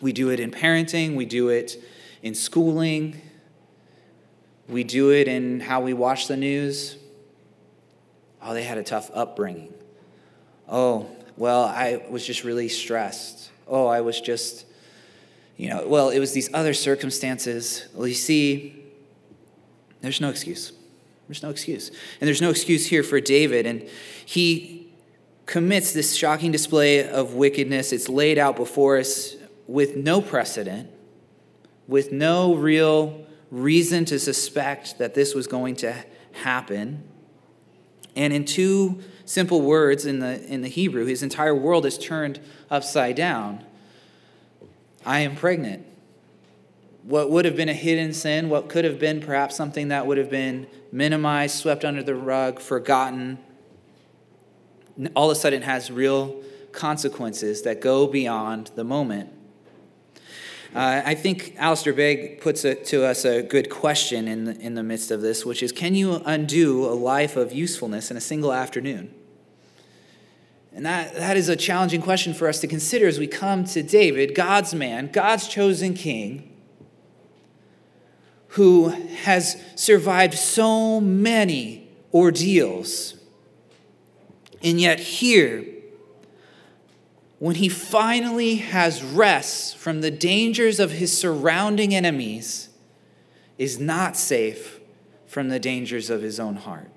We 0.00 0.12
do 0.12 0.30
it 0.30 0.40
in 0.40 0.50
parenting, 0.50 1.16
we 1.16 1.26
do 1.26 1.48
it 1.48 1.82
in 2.22 2.34
schooling, 2.34 3.20
we 4.68 4.84
do 4.84 5.10
it 5.10 5.28
in 5.28 5.60
how 5.60 5.80
we 5.80 5.92
watch 5.92 6.28
the 6.28 6.36
news. 6.36 6.96
Oh, 8.40 8.54
they 8.54 8.62
had 8.62 8.78
a 8.78 8.84
tough 8.84 9.10
upbringing. 9.12 9.74
Oh, 10.68 11.10
well, 11.36 11.64
I 11.64 12.04
was 12.08 12.24
just 12.24 12.44
really 12.44 12.68
stressed. 12.68 13.50
Oh, 13.66 13.86
I 13.86 14.00
was 14.00 14.20
just, 14.20 14.66
you 15.56 15.68
know, 15.68 15.86
well, 15.86 16.10
it 16.10 16.18
was 16.18 16.32
these 16.32 16.52
other 16.54 16.74
circumstances. 16.74 17.88
Well, 17.94 18.06
you 18.06 18.14
see, 18.14 18.84
there's 20.00 20.20
no 20.20 20.28
excuse. 20.28 20.72
There's 21.26 21.42
no 21.42 21.50
excuse. 21.50 21.90
And 22.20 22.28
there's 22.28 22.40
no 22.40 22.50
excuse 22.50 22.86
here 22.86 23.02
for 23.02 23.20
David. 23.20 23.66
And 23.66 23.88
he 24.24 24.77
commits 25.48 25.92
this 25.92 26.14
shocking 26.14 26.52
display 26.52 27.08
of 27.08 27.32
wickedness. 27.32 27.90
It's 27.90 28.08
laid 28.08 28.38
out 28.38 28.54
before 28.54 28.98
us 28.98 29.34
with 29.66 29.96
no 29.96 30.20
precedent, 30.20 30.90
with 31.88 32.12
no 32.12 32.54
real 32.54 33.26
reason 33.50 34.04
to 34.04 34.18
suspect 34.18 34.98
that 34.98 35.14
this 35.14 35.34
was 35.34 35.46
going 35.46 35.74
to 35.76 35.94
happen. 36.32 37.02
And 38.14 38.34
in 38.34 38.44
two 38.44 39.00
simple 39.24 39.62
words 39.62 40.04
in 40.04 40.18
the, 40.18 40.44
in 40.44 40.60
the 40.60 40.68
Hebrew, 40.68 41.06
his 41.06 41.22
entire 41.22 41.54
world 41.54 41.86
is 41.86 41.96
turned 41.96 42.40
upside 42.70 43.16
down. 43.16 43.64
I 45.06 45.20
am 45.20 45.34
pregnant. 45.34 45.86
What 47.04 47.30
would 47.30 47.46
have 47.46 47.56
been 47.56 47.70
a 47.70 47.74
hidden 47.74 48.12
sin, 48.12 48.50
what 48.50 48.68
could 48.68 48.84
have 48.84 48.98
been 48.98 49.20
perhaps 49.20 49.56
something 49.56 49.88
that 49.88 50.06
would 50.06 50.18
have 50.18 50.28
been 50.28 50.66
minimized, 50.92 51.56
swept 51.56 51.86
under 51.86 52.02
the 52.02 52.14
rug, 52.14 52.60
forgotten, 52.60 53.38
all 55.14 55.30
of 55.30 55.36
a 55.36 55.40
sudden 55.40 55.62
has 55.62 55.90
real 55.90 56.42
consequences 56.72 57.62
that 57.62 57.80
go 57.80 58.06
beyond 58.06 58.70
the 58.74 58.84
moment. 58.84 59.30
Uh, 60.74 61.02
I 61.04 61.14
think 61.14 61.54
Alistair 61.56 61.94
Begg 61.94 62.40
puts 62.42 62.64
a, 62.64 62.74
to 62.74 63.04
us 63.04 63.24
a 63.24 63.42
good 63.42 63.70
question 63.70 64.28
in 64.28 64.44
the, 64.44 64.60
in 64.60 64.74
the 64.74 64.82
midst 64.82 65.10
of 65.10 65.22
this, 65.22 65.46
which 65.46 65.62
is 65.62 65.72
Can 65.72 65.94
you 65.94 66.22
undo 66.26 66.84
a 66.84 66.92
life 66.92 67.36
of 67.36 67.52
usefulness 67.52 68.10
in 68.10 68.16
a 68.16 68.20
single 68.20 68.52
afternoon? 68.52 69.14
And 70.74 70.84
that, 70.84 71.14
that 71.14 71.36
is 71.36 71.48
a 71.48 71.56
challenging 71.56 72.02
question 72.02 72.34
for 72.34 72.46
us 72.46 72.60
to 72.60 72.66
consider 72.66 73.08
as 73.08 73.18
we 73.18 73.26
come 73.26 73.64
to 73.64 73.82
David, 73.82 74.34
God's 74.34 74.74
man, 74.74 75.10
God's 75.10 75.48
chosen 75.48 75.94
king, 75.94 76.54
who 78.48 78.88
has 78.88 79.60
survived 79.74 80.34
so 80.34 81.00
many 81.00 81.88
ordeals. 82.12 83.17
And 84.62 84.80
yet, 84.80 84.98
here, 84.98 85.64
when 87.38 87.56
he 87.56 87.68
finally 87.68 88.56
has 88.56 89.02
rest 89.02 89.76
from 89.76 90.00
the 90.00 90.10
dangers 90.10 90.80
of 90.80 90.92
his 90.92 91.16
surrounding 91.16 91.94
enemies, 91.94 92.68
is 93.56 93.78
not 93.78 94.16
safe 94.16 94.80
from 95.26 95.48
the 95.48 95.58
dangers 95.58 96.10
of 96.10 96.22
his 96.22 96.40
own 96.40 96.56
heart. 96.56 96.90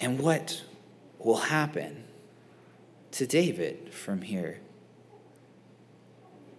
And 0.00 0.18
what 0.18 0.62
will 1.18 1.36
happen 1.36 2.04
to 3.12 3.26
David 3.26 3.94
from 3.94 4.22
here? 4.22 4.58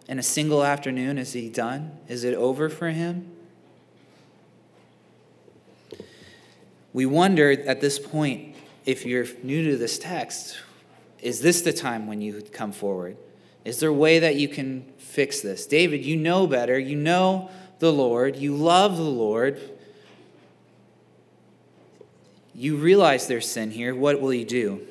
In 0.08 0.18
a 0.18 0.24
single 0.24 0.64
afternoon, 0.64 1.18
is 1.18 1.34
he 1.34 1.50
done? 1.50 1.98
Is 2.08 2.24
it 2.24 2.34
over 2.36 2.70
for 2.70 2.90
him? 2.90 3.33
We 6.94 7.08
wonder 7.08 7.52
at 7.52 7.82
this 7.82 7.98
point, 8.00 8.56
if 8.86 9.06
you're 9.06 9.26
new 9.42 9.72
to 9.72 9.78
this 9.78 9.98
text, 9.98 10.58
is 11.20 11.42
this 11.42 11.62
the 11.62 11.74
time 11.74 12.06
when 12.06 12.22
you 12.22 12.42
come 12.42 12.72
forward? 12.72 13.18
Is 13.66 13.80
there 13.80 13.90
a 13.90 13.94
way 13.94 14.20
that 14.20 14.36
you 14.36 14.48
can 14.48 14.86
fix 14.98 15.42
this? 15.42 15.66
David, 15.66 16.06
you 16.06 16.16
know 16.16 16.46
better. 16.48 16.78
You 16.78 16.96
know 16.96 17.50
the 17.80 17.92
Lord. 17.92 18.36
You 18.36 18.56
love 18.56 18.98
the 18.98 19.04
Lord. 19.04 19.60
You 22.54 22.76
realize 22.76 23.28
there's 23.28 23.50
sin 23.50 23.72
here. 23.72 23.96
What 23.96 24.22
will 24.22 24.34
you 24.34 24.46
do? 24.46 24.86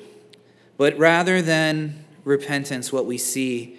But 0.75 0.97
rather 0.97 1.41
than 1.41 2.03
repentance, 2.25 2.91
what 2.91 3.05
we 3.05 3.17
see 3.17 3.77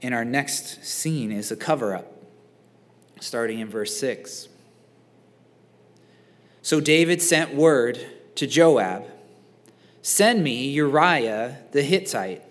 in 0.00 0.12
our 0.12 0.24
next 0.24 0.84
scene 0.84 1.32
is 1.32 1.50
a 1.50 1.56
cover 1.56 1.94
up, 1.94 2.12
starting 3.18 3.60
in 3.60 3.68
verse 3.68 3.96
6. 3.98 4.48
So 6.62 6.80
David 6.80 7.20
sent 7.20 7.54
word 7.54 8.06
to 8.36 8.46
Joab 8.46 9.06
Send 10.04 10.42
me 10.42 10.68
Uriah 10.68 11.58
the 11.70 11.82
Hittite. 11.82 12.42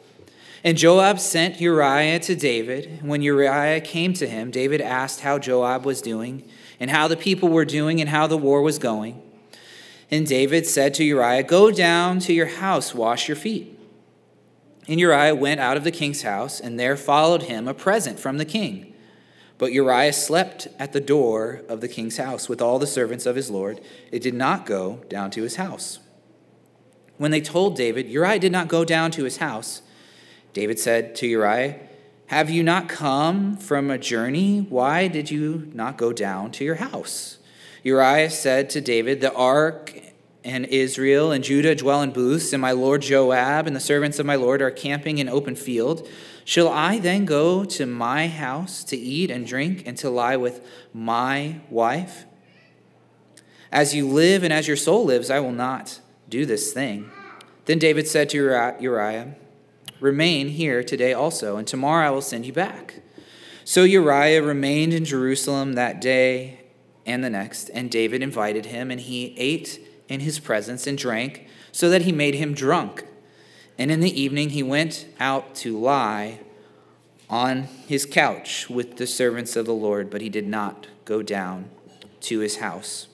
And 0.64 0.78
Joab 0.78 1.20
sent 1.20 1.60
Uriah 1.60 2.20
to 2.20 2.36
David. 2.36 3.00
When 3.02 3.22
Uriah 3.22 3.82
came 3.82 4.14
to 4.14 4.28
him, 4.28 4.52
David 4.52 4.80
asked 4.80 5.22
how 5.22 5.38
Joab 5.38 5.86
was 5.86 6.02
doing, 6.02 6.48
and 6.80 6.90
how 6.90 7.10
the 7.10 7.18
people 7.18 7.50
were 7.50 7.66
doing, 7.66 8.00
and 8.00 8.10
how 8.10 8.26
the 8.28 8.38
war 8.38 8.62
was 8.62 8.80
going. 8.80 9.22
And 10.10 10.26
David 10.26 10.66
said 10.66 10.94
to 10.96 11.04
Uriah, 11.04 11.44
Go 11.44 11.72
down 11.72 12.20
to 12.20 12.34
your 12.34 12.46
house, 12.46 12.96
wash 12.96 13.28
your 13.28 13.36
feet. 13.36 13.78
And 14.88 15.00
Uriah 15.00 15.36
went 15.36 15.60
out 15.60 15.78
of 15.78 15.84
the 15.84 15.92
king's 15.92 16.22
house, 16.22 16.60
and 16.60 16.80
there 16.80 16.96
followed 16.96 17.44
him 17.44 17.68
a 17.68 17.74
present 17.74 18.20
from 18.20 18.38
the 18.38 18.46
king. 18.46 18.91
But 19.62 19.74
Uriah 19.74 20.12
slept 20.12 20.70
at 20.80 20.92
the 20.92 21.00
door 21.00 21.62
of 21.70 21.82
the 21.82 21.88
king's 21.88 22.18
house 22.18 22.50
with 22.50 22.64
all 22.64 22.80
the 22.80 22.88
servants 22.88 23.28
of 23.28 23.36
his 23.36 23.52
Lord. 23.52 23.80
It 24.12 24.24
did 24.24 24.34
not 24.34 24.66
go 24.66 25.02
down 25.08 25.30
to 25.30 25.44
his 25.44 25.58
house. 25.58 26.00
When 27.20 27.30
they 27.30 27.42
told 27.42 27.76
David, 27.76 28.08
Uriah 28.08 28.40
did 28.40 28.52
not 28.52 28.70
go 28.70 28.84
down 28.84 29.12
to 29.12 29.24
his 29.24 29.38
house, 29.38 29.84
David 30.54 30.80
said 30.80 31.14
to 31.18 31.28
Uriah, 31.28 31.76
Have 32.26 32.50
you 32.50 32.64
not 32.64 32.90
come 32.90 33.56
from 33.56 33.92
a 33.92 34.00
journey? 34.00 34.66
Why 34.68 35.08
did 35.08 35.30
you 35.30 35.70
not 35.76 35.96
go 35.96 36.12
down 36.12 36.52
to 36.54 36.66
your 36.66 36.78
house? 36.78 37.38
Uriah 37.84 38.32
said 38.32 38.68
to 38.72 38.82
David, 38.82 39.22
The 39.22 39.32
ark 39.32 39.94
and 40.44 40.66
Israel 40.66 41.32
and 41.32 41.44
Judah 41.44 41.76
dwell 41.76 42.02
in 42.02 42.12
booths, 42.12 42.54
and 42.54 42.62
my 42.62 42.72
lord 42.72 43.02
Joab 43.02 43.68
and 43.68 43.76
the 43.76 43.80
servants 43.80 44.20
of 44.20 44.26
my 44.26 44.36
lord 44.36 44.62
are 44.62 44.72
camping 44.72 45.18
in 45.18 45.30
open 45.30 45.56
field. 45.56 46.08
Shall 46.46 46.68
I 46.68 47.00
then 47.00 47.26
go 47.26 47.64
to 47.66 47.86
my 47.86 48.28
house 48.28 48.84
to 48.86 48.98
eat 48.98 49.30
and 49.30 49.46
drink 49.46 49.84
and 49.86 49.98
to 49.98 50.10
lie 50.10 50.38
with 50.38 50.66
my 50.94 51.62
wife? 51.70 52.26
As 53.72 53.96
you 53.96 54.08
live 54.08 54.44
and 54.44 54.52
as 54.52 54.68
your 54.68 54.78
soul 54.78 55.06
lives, 55.06 55.30
I 55.30 55.40
will 55.40 55.52
not 55.52 56.02
do 56.28 56.46
this 56.46 56.74
thing. 56.74 57.10
Then 57.66 57.80
David 57.80 58.08
said 58.08 58.30
to 58.30 58.38
Uriah, 58.80 59.36
Remain 60.00 60.50
here 60.50 60.84
today 60.84 61.14
also, 61.14 61.58
and 61.58 61.68
tomorrow 61.68 62.08
I 62.08 62.10
will 62.10 62.24
send 62.24 62.46
you 62.46 62.54
back. 62.54 63.02
So 63.64 63.84
Uriah 63.84 64.42
remained 64.42 64.94
in 64.94 65.06
Jerusalem 65.06 65.74
that 65.74 66.02
day 66.02 66.62
and 67.06 67.24
the 67.24 67.30
next, 67.30 67.70
and 67.70 67.92
David 67.92 68.24
invited 68.24 68.66
him, 68.66 68.90
and 68.90 69.00
he 69.00 69.36
ate 69.38 69.80
in 70.12 70.20
his 70.20 70.40
presence 70.40 70.86
and 70.86 70.98
drank, 70.98 71.48
so 71.72 71.90
that 71.90 72.02
he 72.02 72.12
made 72.12 72.36
him 72.36 72.54
drunk. 72.54 73.06
And 73.78 73.90
in 73.90 74.02
the 74.02 74.22
evening 74.22 74.50
he 74.50 74.62
went 74.62 75.08
out 75.20 75.56
to 75.56 75.80
lie 75.80 76.42
on 77.30 77.64
his 77.88 78.06
couch 78.06 78.70
with 78.70 78.98
the 78.98 79.08
servants 79.08 79.56
of 79.56 79.66
the 79.66 79.74
Lord, 79.74 80.10
but 80.10 80.22
he 80.22 80.30
did 80.30 80.46
not 80.46 80.88
go 81.06 81.24
down 81.24 81.70
to 82.22 82.40
his 82.40 82.58
house. 82.58 83.08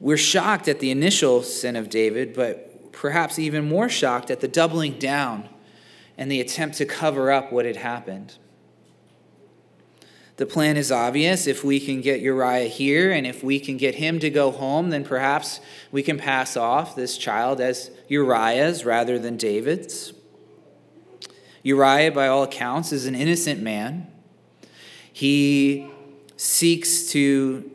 We're 0.00 0.16
shocked 0.16 0.68
at 0.68 0.78
the 0.78 0.90
initial 0.90 1.42
sin 1.42 1.74
of 1.74 1.88
David, 1.88 2.34
but 2.34 2.92
perhaps 2.92 3.38
even 3.38 3.68
more 3.68 3.88
shocked 3.88 4.30
at 4.30 4.40
the 4.40 4.48
doubling 4.48 4.98
down 4.98 5.48
and 6.16 6.30
the 6.30 6.40
attempt 6.40 6.76
to 6.76 6.84
cover 6.84 7.32
up 7.32 7.52
what 7.52 7.64
had 7.64 7.76
happened. 7.76 8.36
The 10.38 10.46
plan 10.46 10.76
is 10.76 10.92
obvious. 10.92 11.48
If 11.48 11.64
we 11.64 11.80
can 11.80 12.00
get 12.00 12.20
Uriah 12.20 12.68
here 12.68 13.10
and 13.10 13.26
if 13.26 13.42
we 13.42 13.58
can 13.58 13.76
get 13.76 13.96
him 13.96 14.20
to 14.20 14.30
go 14.30 14.52
home, 14.52 14.90
then 14.90 15.04
perhaps 15.04 15.58
we 15.90 16.00
can 16.00 16.16
pass 16.16 16.56
off 16.56 16.94
this 16.94 17.18
child 17.18 17.60
as 17.60 17.90
Uriah's 18.06 18.84
rather 18.84 19.18
than 19.18 19.36
David's. 19.36 20.12
Uriah, 21.64 22.12
by 22.12 22.28
all 22.28 22.44
accounts, 22.44 22.92
is 22.92 23.04
an 23.06 23.16
innocent 23.16 23.60
man. 23.60 24.06
He 25.12 25.90
seeks 26.36 27.10
to 27.10 27.68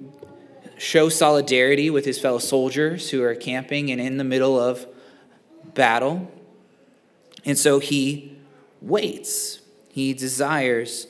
show 0.77 1.09
solidarity 1.09 1.89
with 1.89 2.05
his 2.05 2.17
fellow 2.17 2.39
soldiers 2.39 3.09
who 3.09 3.21
are 3.23 3.35
camping 3.35 3.91
and 3.91 3.99
in 3.99 4.15
the 4.15 4.23
middle 4.23 4.57
of 4.57 4.87
battle. 5.73 6.31
And 7.43 7.57
so 7.57 7.79
he 7.79 8.37
waits. 8.81 9.59
He 9.89 10.13
desires 10.13 11.07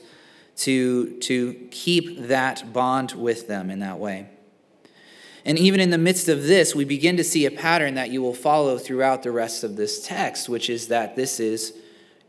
to, 0.56 1.18
to 1.20 1.54
keep 1.70 2.28
that 2.28 2.72
bond 2.72 3.12
with 3.12 3.48
them 3.48 3.70
in 3.70 3.80
that 3.80 3.98
way. 3.98 4.28
And 5.44 5.58
even 5.58 5.80
in 5.80 5.90
the 5.90 5.98
midst 5.98 6.28
of 6.28 6.44
this, 6.44 6.74
we 6.74 6.84
begin 6.84 7.16
to 7.18 7.24
see 7.24 7.44
a 7.44 7.50
pattern 7.50 7.94
that 7.94 8.10
you 8.10 8.22
will 8.22 8.34
follow 8.34 8.78
throughout 8.78 9.22
the 9.22 9.30
rest 9.30 9.62
of 9.62 9.76
this 9.76 10.06
text, 10.06 10.48
which 10.48 10.70
is 10.70 10.88
that 10.88 11.16
this 11.16 11.38
is 11.38 11.74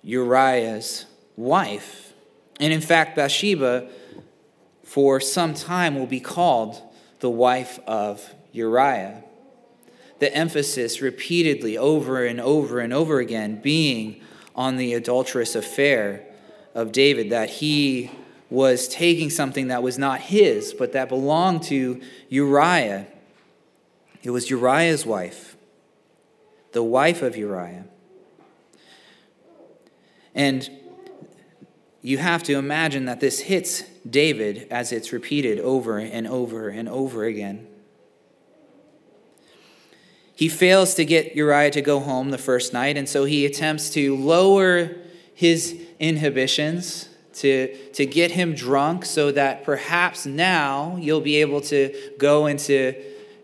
Uriah's 0.04 1.06
wife. 1.38 2.14
And 2.60 2.74
in 2.74 2.82
fact, 2.82 3.16
Bathsheba, 3.16 3.90
for 4.84 5.22
some 5.22 5.54
time, 5.54 5.96
will 5.96 6.08
be 6.08 6.20
called 6.20 6.82
the 7.20 7.30
wife 7.30 7.80
of 7.88 8.34
Uriah. 8.52 9.24
The 10.20 10.34
emphasis 10.34 11.02
repeatedly, 11.02 11.78
over 11.78 12.26
and 12.26 12.42
over 12.42 12.80
and 12.80 12.94
over 12.94 13.20
again, 13.20 13.62
being 13.62 14.22
on 14.56 14.78
the 14.78 14.94
adulterous 14.94 15.56
affair 15.56 16.26
of 16.76 16.92
David, 16.92 17.32
that 17.32 17.50
he 17.50 18.12
was 18.52 18.88
taking 18.88 19.32
something 19.32 19.70
that 19.70 19.82
was 19.82 19.98
not 19.98 20.22
his, 20.22 20.74
but 20.74 20.92
that 20.92 21.10
belonged 21.10 21.64
to 21.64 22.00
Uriah. 22.30 23.08
It 24.22 24.30
was 24.30 24.50
Uriah's 24.50 25.06
wife, 25.06 25.58
the 26.74 26.84
wife 26.84 27.24
of 27.24 27.36
Uriah. 27.36 27.86
And 30.36 30.70
you 32.02 32.20
have 32.20 32.44
to 32.44 32.54
imagine 32.54 33.06
that 33.06 33.20
this 33.20 33.40
hits 33.40 33.84
David 34.08 34.68
as 34.70 34.92
it's 34.92 35.12
repeated 35.12 35.60
over 35.60 35.98
and 35.98 36.28
over 36.28 36.70
and 36.70 36.88
over 36.88 37.24
again. 37.24 37.68
He 40.36 40.50
fails 40.50 40.94
to 40.96 41.06
get 41.06 41.36
Uriah 41.36 41.72
to 41.72 41.82
go 41.82 42.00
home 42.02 42.30
the 42.30 42.38
first 42.38 42.74
night, 42.74 42.98
and 42.98 43.08
so 43.08 43.24
he 43.24 43.46
attempts 43.46 43.90
to 43.92 44.16
lower 44.16 44.92
his 45.36 45.80
inhibitions, 46.00 47.10
to, 47.34 47.76
to 47.92 48.06
get 48.06 48.32
him 48.32 48.56
drunk, 48.56 49.06
so 49.06 49.32
that 49.32 49.64
perhaps 49.64 50.26
now 50.26 50.96
you'll 51.00 51.22
be 51.22 51.36
able 51.36 51.62
to 51.62 51.94
go 52.18 52.48
and 52.48 52.58
to 52.60 52.96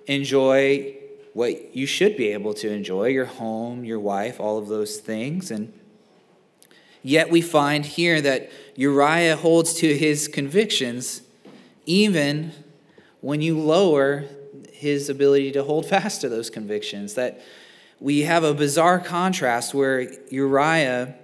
enjoy 0.07 0.95
what 1.33 1.75
you 1.75 1.85
should 1.85 2.17
be 2.17 2.29
able 2.29 2.53
to 2.53 2.69
enjoy 2.69 3.07
your 3.07 3.25
home, 3.25 3.85
your 3.85 3.99
wife, 3.99 4.39
all 4.39 4.57
of 4.57 4.67
those 4.67 4.97
things. 4.97 5.51
And 5.51 5.73
yet 7.03 7.29
we 7.29 7.41
find 7.41 7.85
here 7.85 8.21
that 8.21 8.49
Uriah 8.75 9.37
holds 9.37 9.73
to 9.75 9.97
his 9.97 10.27
convictions 10.27 11.21
even 11.85 12.51
when 13.21 13.41
you 13.41 13.57
lower 13.57 14.25
his 14.71 15.09
ability 15.09 15.51
to 15.51 15.63
hold 15.63 15.85
fast 15.85 16.21
to 16.21 16.29
those 16.29 16.49
convictions. 16.49 17.13
That 17.13 17.41
we 17.99 18.21
have 18.21 18.43
a 18.43 18.53
bizarre 18.53 18.99
contrast 18.99 19.73
where 19.73 20.11
Uriah, 20.29 21.15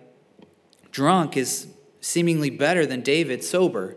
drunk, 0.98 1.38
is 1.38 1.68
seemingly 2.02 2.50
better 2.50 2.84
than 2.84 3.02
David, 3.02 3.44
sober. 3.44 3.96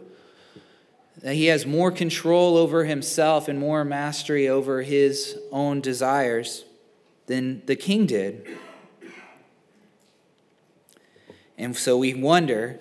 That 1.23 1.35
he 1.35 1.47
has 1.47 1.65
more 1.65 1.91
control 1.91 2.59
over 2.59 2.85
himself 2.85 3.49
and 3.49 3.59
more 3.59 3.87
mastery 3.87 4.47
over 4.47 4.83
his 4.83 5.39
own 5.51 5.81
desires 5.81 6.67
than 7.25 7.63
the 7.65 7.75
king 7.75 8.05
did. 8.05 8.47
And 11.57 11.75
so 11.75 11.97
we 11.97 12.13
wonder 12.13 12.79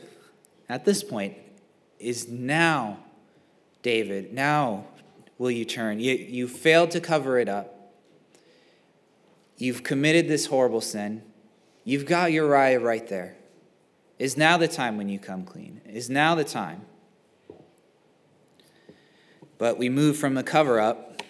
at 0.68 0.84
this 0.84 1.02
point 1.02 1.38
is 1.98 2.28
now 2.28 3.00
David, 3.84 4.34
now 4.34 4.84
will 5.38 5.52
you 5.52 5.64
turn? 5.64 6.02
You, 6.02 6.14
you 6.14 6.50
failed 6.50 6.92
to 6.92 7.00
cover 7.00 7.40
it 7.40 7.48
up. 7.48 7.94
You've 9.56 9.84
committed 9.84 10.28
this 10.28 10.48
horrible 10.48 10.82
sin. 10.82 11.24
You've 11.86 12.06
got 12.06 12.34
Uriah 12.34 12.82
right 12.82 13.08
there. 13.08 13.39
Is 14.20 14.36
now 14.36 14.58
the 14.58 14.68
time 14.68 14.98
when 14.98 15.08
you 15.08 15.18
come 15.18 15.46
clean? 15.46 15.80
Is 15.86 16.10
now 16.10 16.36
the 16.36 16.44
time? 16.44 16.82
But 19.58 19.78
we 19.78 19.88
move 19.88 20.18
from 20.18 20.38
a 20.38 20.44
cover 20.44 20.80
up 20.80 21.24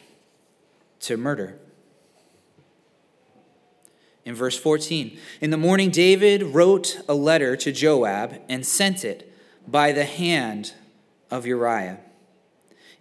to 1.01 1.15
murder. 1.15 1.59
In 4.25 4.35
verse 4.35 4.57
14, 4.57 5.17
in 5.39 5.49
the 5.51 5.57
morning, 5.57 5.91
David 5.91 6.43
wrote 6.43 6.99
a 7.07 7.13
letter 7.13 7.55
to 7.57 7.71
Joab 7.71 8.41
and 8.49 8.65
sent 8.65 9.05
it 9.05 9.31
by 9.67 9.91
the 9.91 10.05
hand 10.05 10.73
of 11.31 11.45
Uriah. 11.45 11.99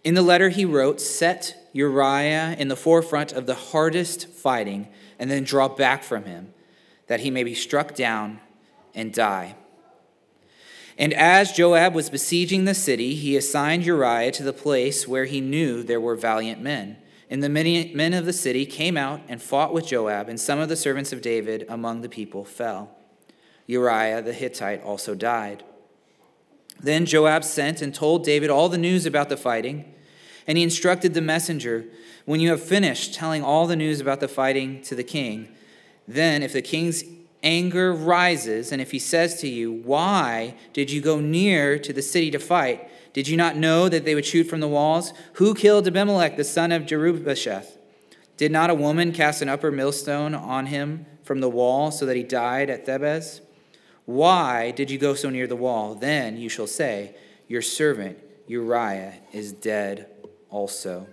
In 0.04 0.14
the 0.14 0.22
letter 0.22 0.50
he 0.50 0.64
wrote, 0.64 1.00
Set 1.00 1.68
Uriah 1.72 2.54
in 2.58 2.68
the 2.68 2.76
forefront 2.76 3.32
of 3.32 3.46
the 3.46 3.54
hardest 3.54 4.28
fighting, 4.28 4.88
and 5.18 5.30
then 5.30 5.44
draw 5.44 5.68
back 5.68 6.02
from 6.02 6.24
him, 6.24 6.52
that 7.08 7.20
he 7.20 7.30
may 7.30 7.42
be 7.42 7.54
struck 7.54 7.94
down 7.94 8.40
and 8.94 9.12
die. 9.12 9.56
And 10.98 11.14
as 11.14 11.52
Joab 11.52 11.94
was 11.94 12.10
besieging 12.10 12.64
the 12.64 12.74
city, 12.74 13.14
he 13.14 13.36
assigned 13.36 13.86
Uriah 13.86 14.32
to 14.32 14.42
the 14.42 14.52
place 14.52 15.06
where 15.06 15.26
he 15.26 15.40
knew 15.40 15.84
there 15.84 16.00
were 16.00 16.16
valiant 16.16 16.60
men. 16.60 16.96
And 17.30 17.40
the 17.40 17.48
many 17.48 17.94
men 17.94 18.14
of 18.14 18.26
the 18.26 18.32
city 18.32 18.66
came 18.66 18.96
out 18.96 19.20
and 19.28 19.40
fought 19.40 19.72
with 19.72 19.86
Joab, 19.86 20.28
and 20.28 20.40
some 20.40 20.58
of 20.58 20.68
the 20.68 20.76
servants 20.76 21.12
of 21.12 21.22
David 21.22 21.64
among 21.68 22.00
the 22.00 22.08
people 22.08 22.44
fell. 22.44 22.96
Uriah 23.66 24.22
the 24.22 24.32
Hittite 24.32 24.82
also 24.82 25.14
died. 25.14 25.62
Then 26.80 27.06
Joab 27.06 27.44
sent 27.44 27.80
and 27.80 27.94
told 27.94 28.24
David 28.24 28.50
all 28.50 28.68
the 28.68 28.78
news 28.78 29.06
about 29.06 29.28
the 29.28 29.36
fighting, 29.36 29.94
and 30.48 30.58
he 30.58 30.64
instructed 30.64 31.14
the 31.14 31.20
messenger 31.20 31.84
When 32.24 32.40
you 32.40 32.50
have 32.50 32.62
finished 32.62 33.14
telling 33.14 33.42
all 33.42 33.66
the 33.66 33.76
news 33.76 34.00
about 34.00 34.20
the 34.20 34.28
fighting 34.28 34.82
to 34.82 34.94
the 34.94 35.02
king, 35.02 35.48
then 36.06 36.42
if 36.42 36.52
the 36.52 36.60
king's 36.60 37.02
anger 37.42 37.92
rises, 37.92 38.72
and 38.72 38.80
if 38.80 38.90
he 38.90 38.98
says 38.98 39.40
to 39.40 39.48
you, 39.48 39.72
Why 39.72 40.54
did 40.72 40.90
you 40.90 41.00
go 41.00 41.20
near 41.20 41.78
to 41.78 41.92
the 41.92 42.02
city 42.02 42.30
to 42.30 42.38
fight? 42.38 42.88
Did 43.12 43.28
you 43.28 43.36
not 43.36 43.56
know 43.56 43.88
that 43.88 44.04
they 44.04 44.14
would 44.14 44.26
shoot 44.26 44.44
from 44.44 44.60
the 44.60 44.68
walls? 44.68 45.12
Who 45.34 45.54
killed 45.54 45.86
Abimelech, 45.86 46.36
the 46.36 46.44
son 46.44 46.72
of 46.72 46.82
Jerubbesheth? 46.82 47.76
Did 48.36 48.52
not 48.52 48.70
a 48.70 48.74
woman 48.74 49.12
cast 49.12 49.42
an 49.42 49.48
upper 49.48 49.72
millstone 49.72 50.34
on 50.34 50.66
him 50.66 51.06
from 51.24 51.40
the 51.40 51.48
wall 51.48 51.90
so 51.90 52.06
that 52.06 52.16
he 52.16 52.22
died 52.22 52.70
at 52.70 52.86
Thebez? 52.86 53.40
Why 54.04 54.70
did 54.70 54.90
you 54.90 54.98
go 54.98 55.14
so 55.14 55.30
near 55.30 55.46
the 55.46 55.56
wall? 55.56 55.94
Then 55.94 56.36
you 56.36 56.48
shall 56.48 56.66
say, 56.66 57.14
Your 57.48 57.62
servant 57.62 58.18
Uriah 58.46 59.14
is 59.32 59.52
dead 59.52 60.06
also. 60.50 61.06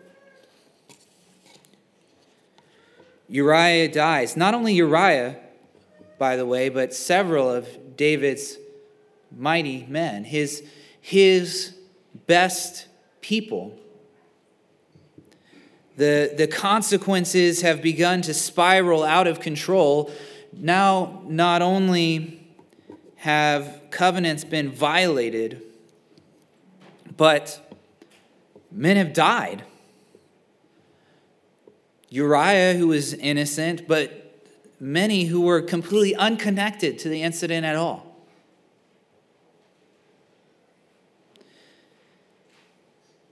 Uriah 3.28 3.92
dies. 3.92 4.38
Not 4.38 4.54
only 4.54 4.74
Uriah, 4.74 5.38
by 6.18 6.36
the 6.36 6.46
way, 6.46 6.70
but 6.70 6.94
several 6.94 7.50
of 7.50 7.96
David's 7.98 8.58
mighty 9.36 9.86
men, 9.88 10.24
his, 10.24 10.64
his 11.02 11.76
best 12.28 12.88
people. 13.22 13.78
The, 15.98 16.34
the 16.36 16.48
consequences 16.48 17.62
have 17.62 17.82
begun 17.82 18.22
to 18.24 18.34
spiral 18.34 19.04
out 19.04 19.28
of 19.28 19.40
control. 19.40 20.12
Now, 20.52 21.22
not 21.26 21.62
only 21.62 22.48
have 23.18 23.82
covenants 23.92 24.44
been 24.44 24.72
violated, 24.72 25.62
but 27.16 27.76
men 28.72 28.98
have 28.98 29.14
died. 29.14 29.64
Uriah, 32.10 32.76
who 32.76 32.88
was 32.88 33.14
innocent, 33.14 33.88
but 33.88 34.25
many 34.80 35.26
who 35.26 35.42
were 35.42 35.62
completely 35.62 36.16
unconnected 36.16 37.00
to 37.00 37.10
the 37.10 37.22
incident 37.22 37.66
at 37.66 37.76
all. 37.76 38.16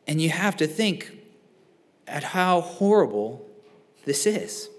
And 0.07 0.21
you 0.21 0.29
have 0.29 0.57
to 0.57 0.67
think 0.67 1.19
at 2.07 2.23
how 2.23 2.61
horrible 2.61 3.45
this 4.05 4.25
is. 4.25 4.69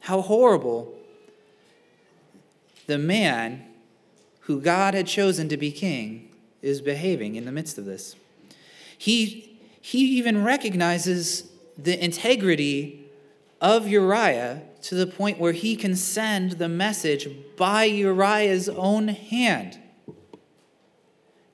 How 0.00 0.20
horrible 0.20 0.94
the 2.86 2.98
man 2.98 3.66
who 4.40 4.60
God 4.60 4.94
had 4.94 5.06
chosen 5.06 5.48
to 5.48 5.56
be 5.56 5.70
king 5.70 6.30
is 6.62 6.80
behaving 6.80 7.36
in 7.36 7.44
the 7.44 7.52
midst 7.52 7.78
of 7.78 7.84
this. 7.84 8.16
He, 8.96 9.58
he 9.80 10.18
even 10.18 10.44
recognizes 10.44 11.50
the 11.78 12.02
integrity 12.02 13.06
of 13.60 13.88
Uriah 13.88 14.62
to 14.82 14.94
the 14.94 15.06
point 15.06 15.38
where 15.38 15.52
he 15.52 15.76
can 15.76 15.94
send 15.96 16.52
the 16.52 16.68
message 16.68 17.28
by 17.56 17.84
Uriah's 17.84 18.68
own 18.68 19.08
hand. 19.08 19.78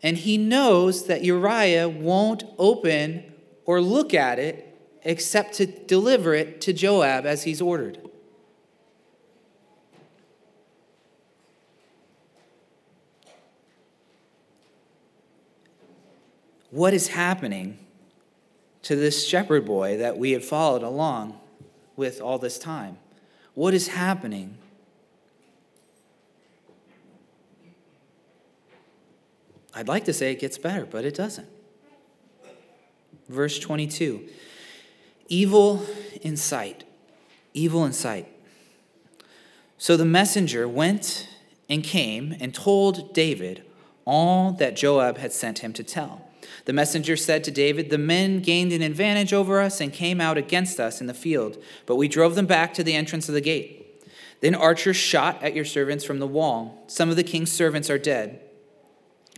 And 0.03 0.17
he 0.17 0.39
knows 0.39 1.07
that 1.07 1.23
Uriah 1.23 1.89
won't 1.89 2.45
open 2.59 3.33
or 3.65 3.81
look 3.81 4.15
at 4.15 4.39
it 4.39 4.63
except 5.03 5.55
to 5.55 5.67
deliver 5.67 6.35
it 6.35 6.61
to 6.63 6.73
Joab 6.73 7.27
as 7.27 7.45
he's 7.45 7.61
ordered. 7.61 8.07
what 16.77 16.93
is 16.93 17.09
happening 17.09 17.79
to 18.83 18.95
this 18.95 19.27
shepherd 19.27 19.65
boy 19.65 19.97
that 19.97 20.19
we 20.19 20.33
have 20.33 20.45
followed 20.45 20.83
along 20.83 21.41
with 21.97 22.21
all 22.21 22.39
this 22.39 22.59
time? 22.59 22.99
What 23.57 23.73
is 23.73 23.89
happening? 23.89 24.59
I'd 29.73 29.89
like 29.89 30.05
to 30.05 30.13
say 30.13 30.31
it 30.31 30.41
gets 30.41 30.59
better, 30.59 30.85
but 30.85 31.07
it 31.07 31.15
doesn't. 31.15 31.49
Verse 33.31 33.59
22 33.59 34.29
Evil 35.29 35.83
in 36.21 36.37
sight. 36.37 36.85
Evil 37.55 37.87
in 37.87 37.95
sight. 37.95 38.29
So 39.79 39.97
the 39.97 40.05
messenger 40.05 40.69
went 40.69 41.27
and 41.71 41.83
came 41.83 42.37
and 42.39 42.55
told 42.55 43.15
David 43.15 43.65
all 44.05 44.53
that 44.53 44.77
Joab 44.77 45.17
had 45.17 45.33
sent 45.33 45.61
him 45.61 45.73
to 45.73 45.83
tell. 45.83 46.26
The 46.67 46.73
messenger 46.73 47.17
said 47.17 47.45
to 47.45 47.51
David, 47.51 47.91
The 47.91 47.99
men 47.99 48.41
gained 48.41 48.73
an 48.73 48.83
advantage 48.83 49.33
over 49.33 49.61
us 49.61 49.81
and 49.81 49.93
came 49.93 50.21
out 50.21 50.37
against 50.37 50.79
us 50.79 51.01
in 51.01 51.07
the 51.07 51.15
field, 51.15 51.63
but 51.87 51.97
we 51.97 52.09
drove 52.09 52.35
them 52.35 52.47
back 52.47 52.75
to 52.75 52.85
the 52.85 52.95
entrance 52.95 53.29
of 53.29 53.35
the 53.35 53.41
gate. 53.41 54.05
Then 54.41 54.55
archers 54.55 54.97
shot 54.97 55.43
at 55.43 55.55
your 55.55 55.65
servants 55.65 56.05
from 56.05 56.19
the 56.19 56.27
wall. 56.27 56.85
Some 56.89 57.09
of 57.09 57.17
the 57.17 57.25
king's 57.25 57.53
servants 57.53 57.89
are 57.89 57.99
dead. 57.99 58.41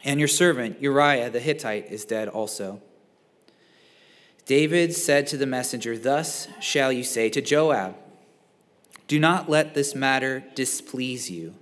And 0.05 0.19
your 0.19 0.29
servant 0.29 0.81
Uriah 0.81 1.31
the 1.31 1.41
Hittite 1.41 1.93
is 1.93 2.05
dead 2.05 2.29
also. 2.29 2.81
David 4.47 4.95
said 4.95 5.27
to 5.27 5.37
the 5.37 5.47
messenger, 5.47 5.99
Thus 5.99 6.49
shall 6.61 6.91
you 6.91 7.05
say 7.05 7.29
to 7.29 7.43
Joab, 7.43 7.95
Do 9.07 9.21
not 9.21 9.51
let 9.51 9.75
this 9.75 9.95
matter 9.95 10.45
displease 10.55 11.31
you. 11.31 11.55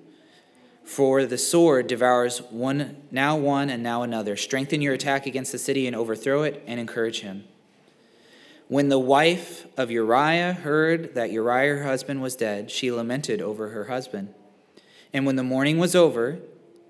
For 0.87 1.27
the 1.27 1.37
sword 1.37 1.89
devours 1.89 2.41
one 2.41 3.03
now 3.11 3.37
one 3.37 3.71
and 3.71 3.83
now 3.83 4.03
another. 4.03 4.37
Strengthen 4.37 4.81
your 4.81 4.95
attack 4.95 5.27
against 5.27 5.51
the 5.51 5.59
city 5.59 5.87
and 5.89 5.97
overthrow 5.97 6.43
it, 6.43 6.63
and 6.65 6.79
encourage 6.79 7.21
him. 7.21 7.45
When 8.69 8.89
the 8.89 8.99
wife 8.99 9.67
of 9.77 9.91
Uriah 9.91 10.53
heard 10.53 11.15
that 11.15 11.33
Uriah 11.33 11.75
her 11.75 11.85
husband 11.85 12.23
was 12.23 12.37
dead, 12.37 12.71
she 12.71 12.93
lamented 12.93 13.43
over 13.43 13.71
her 13.71 13.87
husband. 13.87 14.33
And 15.13 15.27
when 15.27 15.37
the 15.37 15.43
mourning 15.43 15.79
was 15.79 15.97
over, 15.97 16.39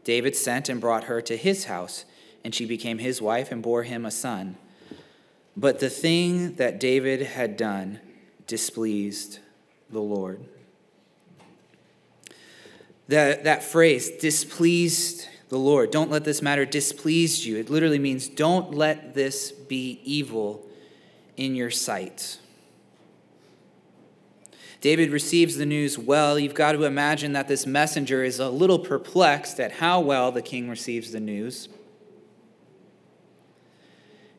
David 0.05 0.37
sent 0.37 0.69
and 0.69 0.81
brought 0.81 1.05
her 1.05 1.23
to 1.23 1.37
his 1.37 1.65
house, 1.65 2.05
and 2.45 2.55
she 2.55 2.67
became 2.67 2.99
his 2.99 3.23
wife 3.23 3.51
and 3.51 3.63
bore 3.63 3.83
him 3.83 4.05
a 4.05 4.11
son. 4.11 4.57
But 5.57 5.81
the 5.81 5.91
thing 5.91 6.57
that 6.57 6.79
David 6.79 7.23
had 7.23 7.57
done 7.57 8.01
displeased 8.47 9.39
the 9.89 10.01
Lord. 10.01 10.45
That, 13.09 13.45
that 13.45 13.63
phrase, 13.63 14.11
displeased 14.11 15.29
the 15.49 15.59
Lord, 15.59 15.93
don't 15.93 16.11
let 16.11 16.25
this 16.25 16.43
matter 16.43 16.65
displease 16.65 17.47
you, 17.47 17.57
it 17.57 17.71
literally 17.71 18.01
means 18.01 18.29
don't 18.29 18.75
let 18.75 19.15
this 19.15 19.53
be 19.53 20.01
evil 20.05 20.67
in 21.37 21.55
your 21.55 21.71
sight. 21.71 22.39
David 24.81 25.11
receives 25.11 25.57
the 25.57 25.67
news 25.67 25.99
well. 25.99 26.39
You've 26.39 26.55
got 26.55 26.73
to 26.73 26.85
imagine 26.85 27.33
that 27.33 27.49
this 27.49 27.67
messenger 27.67 28.23
is 28.23 28.39
a 28.39 28.51
little 28.51 28.79
perplexed 28.79 29.59
at 29.59 29.73
how 29.73 30.01
well 30.01 30.31
the 30.31 30.43
king 30.43 30.69
receives 30.69 31.13
the 31.13 31.21
news. 31.21 31.69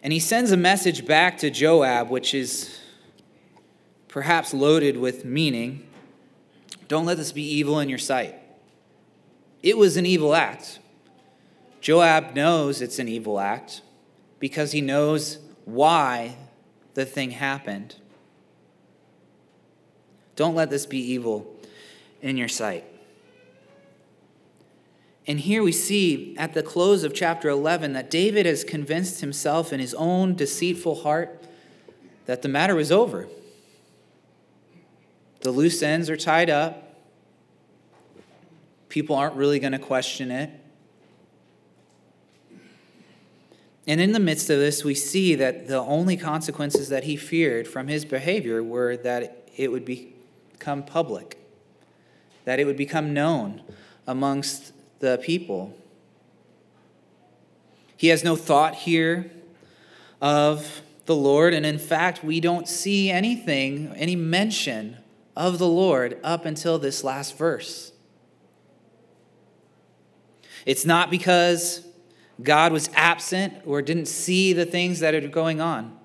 And 0.04 0.14
he 0.14 0.20
sends 0.20 0.52
a 0.52 0.58
message 0.58 1.06
back 1.06 1.40
to 1.40 1.50
Joab, 1.50 2.10
which 2.10 2.34
is 2.34 2.80
perhaps 4.08 4.54
loaded 4.54 4.98
with 4.98 5.26
meaning. 5.26 5.88
Don't 6.88 7.06
let 7.06 7.18
this 7.18 7.32
be 7.32 7.44
evil 7.44 7.80
in 7.80 7.90
your 7.90 7.98
sight. 7.98 8.36
It 9.64 9.78
was 9.78 9.98
an 9.98 10.06
evil 10.06 10.36
act. 10.36 10.80
Joab 11.82 12.36
knows 12.36 12.82
it's 12.82 13.00
an 13.00 13.08
evil 13.08 13.40
act 13.40 13.82
because 14.40 14.72
he 14.72 14.82
knows 14.82 15.40
why 15.66 16.36
the 16.94 17.06
thing 17.06 17.32
happened. 17.32 17.96
Don't 20.36 20.56
let 20.56 20.70
this 20.70 20.86
be 20.86 21.00
evil 21.00 21.56
in 22.22 22.38
your 22.38 22.48
sight. 22.48 22.86
And 25.26 25.42
here 25.42 25.62
we 25.62 25.74
see 25.74 26.36
at 26.38 26.54
the 26.54 26.64
close 26.64 27.04
of 27.04 27.14
chapter 27.14 27.50
11 27.50 27.94
that 27.94 28.10
David 28.10 28.46
has 28.46 28.64
convinced 28.64 29.20
himself 29.20 29.74
in 29.74 29.80
his 29.80 29.94
own 29.96 30.36
deceitful 30.36 31.02
heart 31.02 31.44
that 32.28 32.42
the 32.42 32.48
matter 32.48 32.76
was 32.76 32.92
over. 32.92 33.28
The 35.42 35.52
loose 35.52 35.84
ends 35.84 36.10
are 36.10 36.18
tied 36.18 36.50
up. 36.50 36.87
People 38.98 39.16
aren't 39.16 39.36
really 39.36 39.60
going 39.60 39.74
to 39.74 39.78
question 39.78 40.32
it. 40.32 40.50
And 43.86 44.02
in 44.02 44.12
the 44.12 44.20
midst 44.20 44.50
of 44.50 44.58
this, 44.58 44.84
we 44.84 44.96
see 44.96 45.36
that 45.36 45.68
the 45.68 45.78
only 45.78 46.18
consequences 46.18 46.90
that 46.90 47.04
he 47.04 47.16
feared 47.16 47.68
from 47.68 47.90
his 47.90 48.06
behavior 48.06 48.64
were 48.64 48.98
that 48.98 49.50
it 49.56 49.72
would 49.72 49.86
become 49.86 50.82
public, 50.82 51.38
that 52.46 52.60
it 52.60 52.66
would 52.66 52.76
become 52.76 53.14
known 53.14 53.62
amongst 54.08 54.74
the 54.98 55.20
people. 55.22 55.78
He 57.98 58.08
has 58.08 58.24
no 58.24 58.36
thought 58.36 58.74
here 58.74 59.30
of 60.20 60.82
the 61.06 61.16
Lord, 61.16 61.54
and 61.54 61.68
in 61.68 61.78
fact, 61.78 62.24
we 62.24 62.40
don't 62.40 62.68
see 62.68 63.12
anything, 63.12 63.94
any 63.96 64.16
mention 64.16 64.98
of 65.36 65.60
the 65.60 65.68
Lord 65.68 66.20
up 66.24 66.46
until 66.46 66.80
this 66.80 67.04
last 67.04 67.38
verse. 67.38 67.92
It's 70.68 70.86
not 70.86 71.10
because 71.10 71.88
God 72.44 72.74
was 72.74 72.90
absent 72.94 73.54
or 73.66 73.82
didn't 73.82 74.10
see 74.10 74.52
the 74.52 74.66
things 74.66 75.00
that 75.00 75.16
are 75.16 75.22
going 75.22 75.62
on. 75.62 75.98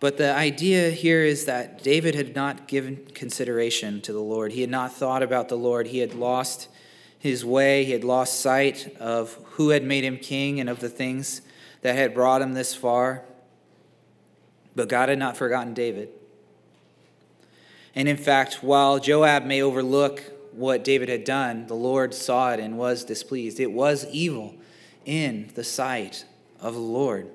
But 0.00 0.16
the 0.16 0.34
idea 0.34 0.90
here 0.90 1.22
is 1.22 1.44
that 1.44 1.84
David 1.84 2.16
had 2.16 2.34
not 2.34 2.66
given 2.66 3.06
consideration 3.14 4.00
to 4.00 4.12
the 4.12 4.20
Lord. 4.20 4.50
He 4.50 4.62
had 4.62 4.70
not 4.70 4.92
thought 4.92 5.22
about 5.22 5.48
the 5.48 5.56
Lord. 5.56 5.86
He 5.86 6.00
had 6.00 6.14
lost 6.14 6.66
his 7.20 7.44
way. 7.44 7.84
He 7.84 7.92
had 7.92 8.02
lost 8.02 8.40
sight 8.40 8.96
of 8.98 9.34
who 9.52 9.68
had 9.68 9.84
made 9.84 10.02
him 10.02 10.16
king 10.16 10.58
and 10.58 10.68
of 10.68 10.80
the 10.80 10.88
things 10.88 11.42
that 11.82 11.94
had 11.94 12.12
brought 12.12 12.42
him 12.42 12.54
this 12.54 12.74
far. 12.74 13.22
But 14.74 14.88
God 14.88 15.10
had 15.10 15.18
not 15.18 15.36
forgotten 15.36 15.74
David. 15.74 16.08
And 17.94 18.08
in 18.08 18.16
fact, 18.16 18.62
while 18.62 18.98
Joab 18.98 19.44
may 19.44 19.62
overlook 19.62 20.22
what 20.52 20.84
David 20.84 21.08
had 21.08 21.24
done, 21.24 21.66
the 21.66 21.74
Lord 21.74 22.14
saw 22.14 22.52
it 22.52 22.60
and 22.60 22.78
was 22.78 23.04
displeased. 23.04 23.60
It 23.60 23.72
was 23.72 24.06
evil 24.10 24.54
in 25.04 25.50
the 25.54 25.64
sight 25.64 26.24
of 26.60 26.74
the 26.74 26.80
Lord. 26.80 27.28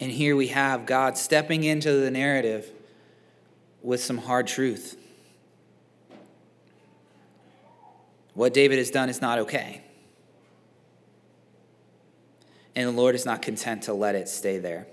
And 0.00 0.10
here 0.10 0.36
we 0.36 0.48
have 0.48 0.86
God 0.86 1.16
stepping 1.16 1.64
into 1.64 1.92
the 1.92 2.10
narrative 2.10 2.70
with 3.82 4.02
some 4.02 4.18
hard 4.18 4.46
truth. 4.46 4.98
What 8.34 8.52
David 8.52 8.78
has 8.78 8.90
done 8.90 9.08
is 9.08 9.20
not 9.20 9.38
okay. 9.40 9.82
And 12.74 12.88
the 12.88 12.92
Lord 12.92 13.14
is 13.14 13.24
not 13.24 13.40
content 13.42 13.84
to 13.84 13.94
let 13.94 14.14
it 14.14 14.28
stay 14.28 14.58
there. 14.58 14.86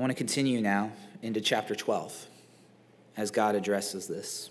I 0.00 0.02
want 0.02 0.12
to 0.12 0.16
continue 0.16 0.62
now 0.62 0.92
into 1.20 1.42
chapter 1.42 1.74
12 1.74 2.26
as 3.18 3.30
God 3.30 3.54
addresses 3.54 4.06
this. 4.06 4.48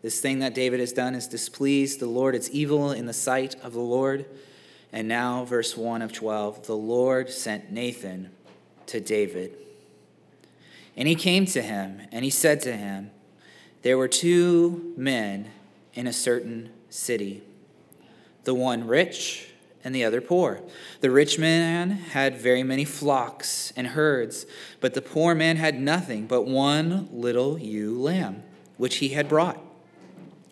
This 0.00 0.18
thing 0.18 0.38
that 0.38 0.54
David 0.54 0.80
has 0.80 0.94
done 0.94 1.14
is 1.14 1.26
displeased 1.26 2.00
the 2.00 2.06
Lord. 2.06 2.34
It's 2.34 2.48
evil 2.52 2.92
in 2.92 3.04
the 3.04 3.12
sight 3.12 3.54
of 3.62 3.74
the 3.74 3.80
Lord. 3.80 4.24
And 4.94 5.08
now, 5.08 5.44
verse 5.44 5.76
1 5.76 6.00
of 6.00 6.14
12 6.14 6.66
the 6.66 6.74
Lord 6.74 7.28
sent 7.28 7.70
Nathan 7.70 8.30
to 8.86 8.98
David. 8.98 9.52
And 10.96 11.06
he 11.06 11.16
came 11.16 11.44
to 11.44 11.60
him, 11.60 12.00
and 12.10 12.24
he 12.24 12.30
said 12.30 12.62
to 12.62 12.74
him, 12.74 13.10
There 13.82 13.98
were 13.98 14.08
two 14.08 14.94
men 14.96 15.50
in 15.92 16.06
a 16.06 16.14
certain 16.14 16.70
city, 16.88 17.42
the 18.44 18.54
one 18.54 18.86
rich 18.86 19.50
and 19.86 19.94
the 19.94 20.04
other 20.04 20.20
poor. 20.20 20.60
The 21.00 21.12
rich 21.12 21.38
man 21.38 21.92
had 21.92 22.36
very 22.36 22.64
many 22.64 22.84
flocks 22.84 23.72
and 23.76 23.86
herds, 23.86 24.44
but 24.80 24.94
the 24.94 25.00
poor 25.00 25.32
man 25.32 25.58
had 25.58 25.80
nothing 25.80 26.26
but 26.26 26.42
one 26.42 27.08
little 27.12 27.56
ewe 27.56 27.96
lamb, 28.02 28.42
which 28.78 28.96
he 28.96 29.10
had 29.10 29.28
brought. 29.28 29.60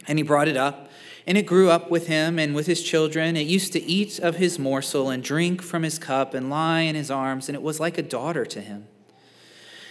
And 0.07 0.20
he 0.20 0.23
brought 0.23 0.47
it 0.47 0.57
up, 0.57 0.88
and 1.27 1.37
it 1.37 1.47
grew 1.47 1.68
up 1.68 1.90
with 1.90 2.07
him 2.07 2.38
and 2.38 2.55
with 2.55 2.68
his 2.68 2.81
children. 2.81 3.37
It 3.37 3.49
used 3.49 3.73
to 3.73 3.83
eat 3.83 4.20
of 4.20 4.37
his 4.37 4.57
morsel 4.57 5.11
and 5.11 5.20
drink 5.20 5.62
from 5.62 5.83
his 5.83 5.99
cup 5.99 6.33
and 6.33 6.49
lie 6.49 6.83
in 6.83 6.94
his 6.94 7.11
arms, 7.11 7.49
and 7.49 7.57
it 7.57 7.62
was 7.62 7.81
like 7.81 7.99
a 7.99 8.03
daughter 8.03 8.47
to 8.47 8.61
him. 8.61 8.87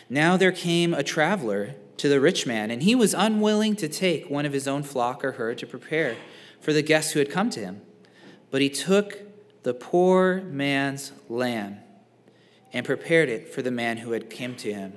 Now 0.10 0.38
there 0.38 0.54
came 0.54 0.94
a 0.94 1.04
traveler 1.04 1.76
to 1.98 2.08
the 2.08 2.22
rich 2.22 2.48
man, 2.48 2.72
and 2.72 2.82
he 2.82 2.96
was 2.96 3.14
unwilling 3.14 3.76
to 3.76 3.90
take 3.90 4.30
one 4.30 4.46
of 4.46 4.54
his 4.54 4.70
own 4.70 4.84
flock 4.84 5.22
or 5.22 5.34
herd 5.34 5.58
to 5.58 5.68
prepare 5.68 6.16
for 6.62 6.72
the 6.72 6.82
guests 6.82 7.12
who 7.12 7.20
had 7.20 7.30
come 7.30 7.50
to 7.50 7.60
him. 7.60 7.82
But 8.50 8.62
he 8.62 8.70
took 8.70 9.33
the 9.64 9.74
poor 9.74 10.42
man's 10.42 11.12
lamb 11.30 11.80
and 12.72 12.86
prepared 12.86 13.30
it 13.30 13.54
for 13.54 13.62
the 13.62 13.72
man 13.72 13.98
who 13.98 14.12
had 14.12 14.30
come 14.30 14.56
to 14.58 14.74
him. 14.74 14.94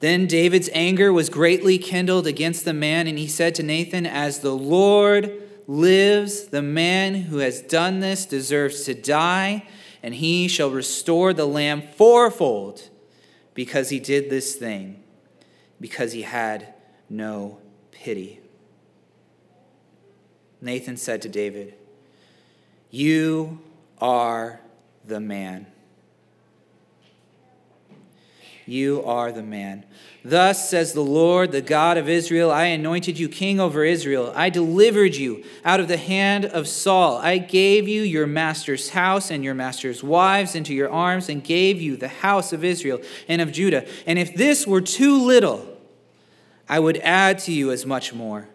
Then 0.00 0.26
David's 0.26 0.68
anger 0.72 1.12
was 1.12 1.30
greatly 1.30 1.78
kindled 1.78 2.26
against 2.26 2.64
the 2.64 2.72
man, 2.72 3.06
and 3.06 3.18
he 3.18 3.28
said 3.28 3.54
to 3.54 3.62
Nathan, 3.62 4.04
As 4.04 4.40
the 4.40 4.54
Lord 4.54 5.42
lives, 5.68 6.48
the 6.48 6.62
man 6.62 7.14
who 7.14 7.38
has 7.38 7.62
done 7.62 8.00
this 8.00 8.26
deserves 8.26 8.82
to 8.84 8.94
die, 8.94 9.64
and 10.02 10.14
he 10.14 10.48
shall 10.48 10.70
restore 10.70 11.32
the 11.32 11.46
lamb 11.46 11.82
fourfold 11.82 12.88
because 13.54 13.90
he 13.90 14.00
did 14.00 14.28
this 14.28 14.56
thing, 14.56 15.04
because 15.80 16.12
he 16.12 16.22
had 16.22 16.74
no 17.08 17.58
pity. 17.92 18.40
Nathan 20.60 20.96
said 20.96 21.22
to 21.22 21.28
David, 21.28 21.74
You 22.92 23.58
are 23.98 24.60
the 25.02 25.18
man. 25.18 25.66
You 28.66 29.02
are 29.04 29.32
the 29.32 29.42
man. 29.42 29.86
Thus 30.22 30.68
says 30.68 30.92
the 30.92 31.00
Lord, 31.00 31.52
the 31.52 31.62
God 31.62 31.96
of 31.96 32.06
Israel 32.06 32.50
I 32.50 32.66
anointed 32.66 33.18
you 33.18 33.30
king 33.30 33.58
over 33.58 33.82
Israel. 33.82 34.30
I 34.36 34.50
delivered 34.50 35.16
you 35.16 35.42
out 35.64 35.80
of 35.80 35.88
the 35.88 35.96
hand 35.96 36.44
of 36.44 36.68
Saul. 36.68 37.16
I 37.16 37.38
gave 37.38 37.88
you 37.88 38.02
your 38.02 38.26
master's 38.26 38.90
house 38.90 39.30
and 39.30 39.42
your 39.42 39.54
master's 39.54 40.04
wives 40.04 40.54
into 40.54 40.74
your 40.74 40.90
arms, 40.90 41.30
and 41.30 41.42
gave 41.42 41.80
you 41.80 41.96
the 41.96 42.08
house 42.08 42.52
of 42.52 42.62
Israel 42.62 43.00
and 43.26 43.40
of 43.40 43.52
Judah. 43.52 43.86
And 44.06 44.18
if 44.18 44.34
this 44.34 44.66
were 44.66 44.82
too 44.82 45.18
little, 45.18 45.66
I 46.68 46.78
would 46.78 46.98
add 46.98 47.38
to 47.40 47.52
you 47.52 47.72
as 47.72 47.86
much 47.86 48.12
more. 48.12 48.48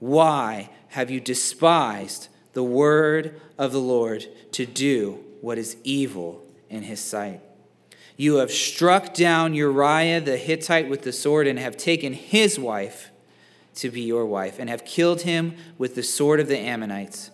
Why 0.00 0.68
have 0.88 1.10
you 1.10 1.18
despised 1.18 2.28
the 2.58 2.64
word 2.64 3.40
of 3.56 3.70
the 3.70 3.80
Lord 3.80 4.26
to 4.50 4.66
do 4.66 5.24
what 5.40 5.58
is 5.58 5.76
evil 5.84 6.44
in 6.68 6.82
his 6.82 6.98
sight? 6.98 7.40
You 8.16 8.38
have 8.38 8.50
struck 8.50 9.14
down 9.14 9.54
Uriah 9.54 10.20
the 10.20 10.36
Hittite 10.36 10.88
with 10.88 11.02
the 11.02 11.12
sword 11.12 11.46
and 11.46 11.56
have 11.56 11.76
taken 11.76 12.14
his 12.14 12.58
wife 12.58 13.12
to 13.76 13.92
be 13.92 14.00
your 14.00 14.26
wife 14.26 14.58
and 14.58 14.68
have 14.68 14.84
killed 14.84 15.20
him 15.20 15.54
with 15.78 15.94
the 15.94 16.02
sword 16.02 16.40
of 16.40 16.48
the 16.48 16.58
Ammonites. 16.58 17.30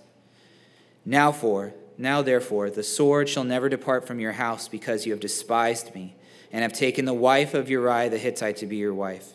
Now 1.07 1.33
for, 1.33 1.73
now 1.97 2.21
therefore, 2.21 2.69
the 2.69 2.83
sword 2.83 3.31
shall 3.31 3.45
never 3.45 3.71
depart 3.71 4.07
from 4.07 4.21
your 4.21 4.33
house 4.33 4.69
because 4.69 5.07
you 5.07 5.13
have 5.13 5.21
despised 5.21 5.95
me 5.95 6.17
and 6.53 6.61
have 6.61 6.75
taken 6.75 7.07
the 7.07 7.15
wife 7.15 7.55
of 7.55 7.71
Uriah 7.71 8.11
the 8.11 8.19
Hittite 8.19 8.59
to 8.59 8.67
be 8.67 8.77
your 8.77 8.93
wife. 8.93 9.33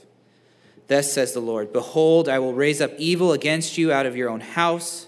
Thus 0.86 1.12
says 1.12 1.34
the 1.34 1.40
Lord 1.40 1.74
Behold, 1.74 2.30
I 2.30 2.38
will 2.38 2.54
raise 2.54 2.80
up 2.80 2.92
evil 3.00 3.32
against 3.32 3.76
you 3.76 3.92
out 3.92 4.06
of 4.06 4.16
your 4.16 4.30
own 4.30 4.42
house. 4.42 5.08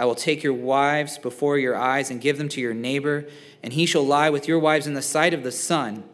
I 0.00 0.06
will 0.06 0.14
take 0.14 0.42
your 0.42 0.54
wives 0.54 1.18
before 1.18 1.58
your 1.58 1.76
eyes 1.76 2.10
and 2.10 2.22
give 2.22 2.38
them 2.38 2.48
to 2.48 2.60
your 2.60 2.72
neighbor 2.72 3.26
and 3.62 3.72
he 3.74 3.84
shall 3.84 4.06
lie 4.06 4.30
with 4.30 4.48
your 4.48 4.58
wives 4.58 4.86
in 4.86 4.94
the 4.94 5.02
sight 5.02 5.34
of 5.34 5.42
the 5.42 5.52
sun. 5.52 6.04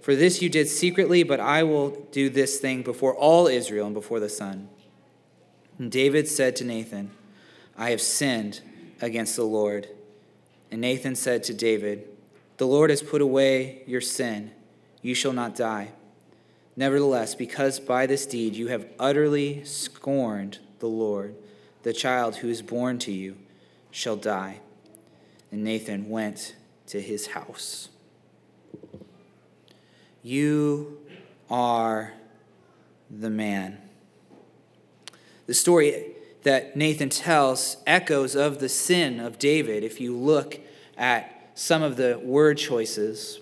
For 0.00 0.14
this 0.14 0.40
you 0.40 0.48
did 0.48 0.68
secretly, 0.68 1.24
but 1.24 1.40
I 1.40 1.64
will 1.64 1.90
do 2.12 2.30
this 2.30 2.58
thing 2.58 2.82
before 2.82 3.16
all 3.16 3.48
Israel 3.48 3.86
and 3.86 3.94
before 3.94 4.20
the 4.20 4.28
sun. 4.28 4.68
And 5.78 5.90
David 5.90 6.28
said 6.28 6.54
to 6.56 6.64
Nathan, 6.64 7.10
I 7.76 7.90
have 7.90 8.00
sinned 8.00 8.60
against 9.00 9.34
the 9.34 9.42
Lord. 9.42 9.88
And 10.70 10.80
Nathan 10.80 11.16
said 11.16 11.42
to 11.44 11.54
David, 11.54 12.08
The 12.58 12.66
Lord 12.66 12.90
has 12.90 13.02
put 13.02 13.20
away 13.20 13.82
your 13.86 14.00
sin. 14.00 14.52
You 15.02 15.14
shall 15.14 15.32
not 15.32 15.56
die. 15.56 15.92
Nevertheless, 16.76 17.34
because 17.34 17.80
by 17.80 18.06
this 18.06 18.26
deed 18.26 18.54
you 18.54 18.68
have 18.68 18.86
utterly 19.00 19.64
scorned 19.64 20.58
the 20.78 20.86
Lord, 20.86 21.34
the 21.88 21.94
child 21.94 22.36
who 22.36 22.50
is 22.50 22.60
born 22.60 22.98
to 22.98 23.10
you 23.10 23.34
shall 23.90 24.14
die. 24.14 24.60
And 25.50 25.64
Nathan 25.64 26.10
went 26.10 26.54
to 26.88 27.00
his 27.00 27.28
house. 27.28 27.88
You 30.22 30.98
are 31.48 32.12
the 33.08 33.30
man. 33.30 33.78
The 35.46 35.54
story 35.54 36.12
that 36.42 36.76
Nathan 36.76 37.08
tells 37.08 37.78
echoes 37.86 38.36
of 38.36 38.58
the 38.58 38.68
sin 38.68 39.18
of 39.18 39.38
David 39.38 39.82
if 39.82 39.98
you 39.98 40.14
look 40.14 40.60
at 40.98 41.52
some 41.54 41.82
of 41.82 41.96
the 41.96 42.20
word 42.22 42.58
choices. 42.58 43.40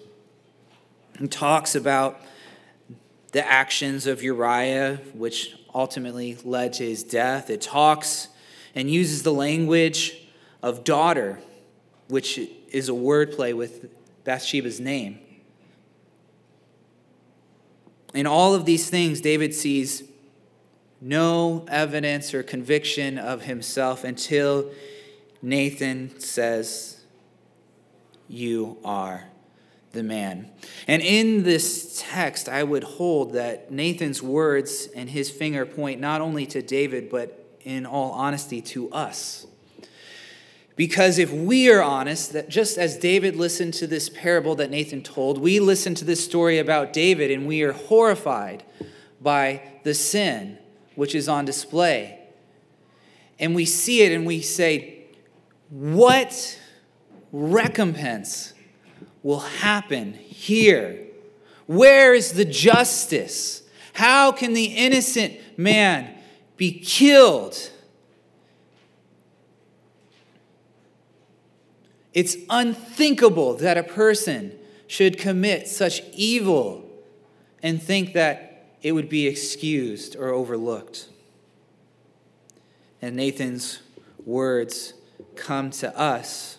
He 1.18 1.26
talks 1.26 1.74
about 1.74 2.20
the 3.32 3.44
actions 3.44 4.06
of 4.06 4.22
Uriah, 4.22 5.00
which 5.14 5.56
ultimately 5.74 6.38
led 6.44 6.74
to 6.74 6.84
his 6.84 7.02
death. 7.02 7.50
It 7.50 7.60
talks 7.60 8.28
and 8.76 8.90
uses 8.90 9.22
the 9.22 9.32
language 9.32 10.28
of 10.62 10.84
daughter, 10.84 11.40
which 12.08 12.38
is 12.68 12.88
a 12.88 12.92
wordplay 12.92 13.56
with 13.56 13.88
Bathsheba's 14.22 14.78
name. 14.78 15.18
In 18.14 18.26
all 18.26 18.54
of 18.54 18.66
these 18.66 18.88
things, 18.88 19.20
David 19.20 19.54
sees 19.54 20.04
no 21.00 21.64
evidence 21.68 22.34
or 22.34 22.42
conviction 22.42 23.18
of 23.18 23.42
himself 23.42 24.04
until 24.04 24.70
Nathan 25.40 26.18
says, 26.20 27.00
You 28.28 28.78
are 28.84 29.24
the 29.92 30.02
man. 30.02 30.50
And 30.86 31.00
in 31.02 31.44
this 31.44 32.02
text, 32.06 32.48
I 32.48 32.62
would 32.62 32.84
hold 32.84 33.32
that 33.32 33.70
Nathan's 33.70 34.22
words 34.22 34.88
and 34.94 35.08
his 35.08 35.30
finger 35.30 35.64
point 35.64 36.00
not 36.00 36.20
only 36.20 36.46
to 36.46 36.60
David, 36.60 37.08
but 37.10 37.45
in 37.66 37.84
all 37.84 38.12
honesty 38.12 38.62
to 38.62 38.88
us. 38.92 39.46
Because 40.76 41.18
if 41.18 41.32
we 41.32 41.68
are 41.70 41.82
honest, 41.82 42.32
that 42.32 42.48
just 42.48 42.78
as 42.78 42.96
David 42.96 43.34
listened 43.34 43.74
to 43.74 43.86
this 43.86 44.08
parable 44.08 44.54
that 44.56 44.70
Nathan 44.70 45.02
told, 45.02 45.38
we 45.38 45.58
listen 45.58 45.94
to 45.96 46.04
this 46.04 46.24
story 46.24 46.58
about 46.58 46.92
David 46.92 47.30
and 47.30 47.46
we 47.46 47.62
are 47.62 47.72
horrified 47.72 48.62
by 49.20 49.62
the 49.82 49.94
sin 49.94 50.58
which 50.94 51.14
is 51.14 51.28
on 51.28 51.44
display. 51.44 52.20
And 53.38 53.54
we 53.54 53.64
see 53.64 54.02
it 54.02 54.12
and 54.12 54.24
we 54.24 54.42
say, 54.42 55.06
What 55.70 56.58
recompense 57.32 58.54
will 59.22 59.40
happen 59.40 60.12
here? 60.12 61.00
Where 61.66 62.14
is 62.14 62.32
the 62.32 62.44
justice? 62.44 63.62
How 63.94 64.30
can 64.30 64.52
the 64.52 64.66
innocent 64.66 65.34
man 65.58 66.15
be 66.56 66.72
killed? 66.80 67.70
It's 72.12 72.36
unthinkable 72.48 73.54
that 73.56 73.76
a 73.76 73.82
person 73.82 74.58
should 74.86 75.18
commit 75.18 75.68
such 75.68 76.00
evil 76.14 76.88
and 77.62 77.82
think 77.82 78.14
that 78.14 78.76
it 78.80 78.92
would 78.92 79.08
be 79.08 79.26
excused 79.26 80.16
or 80.16 80.28
overlooked. 80.28 81.08
And 83.02 83.16
Nathan's 83.16 83.80
words 84.24 84.94
come 85.34 85.70
to 85.70 85.96
us 85.98 86.58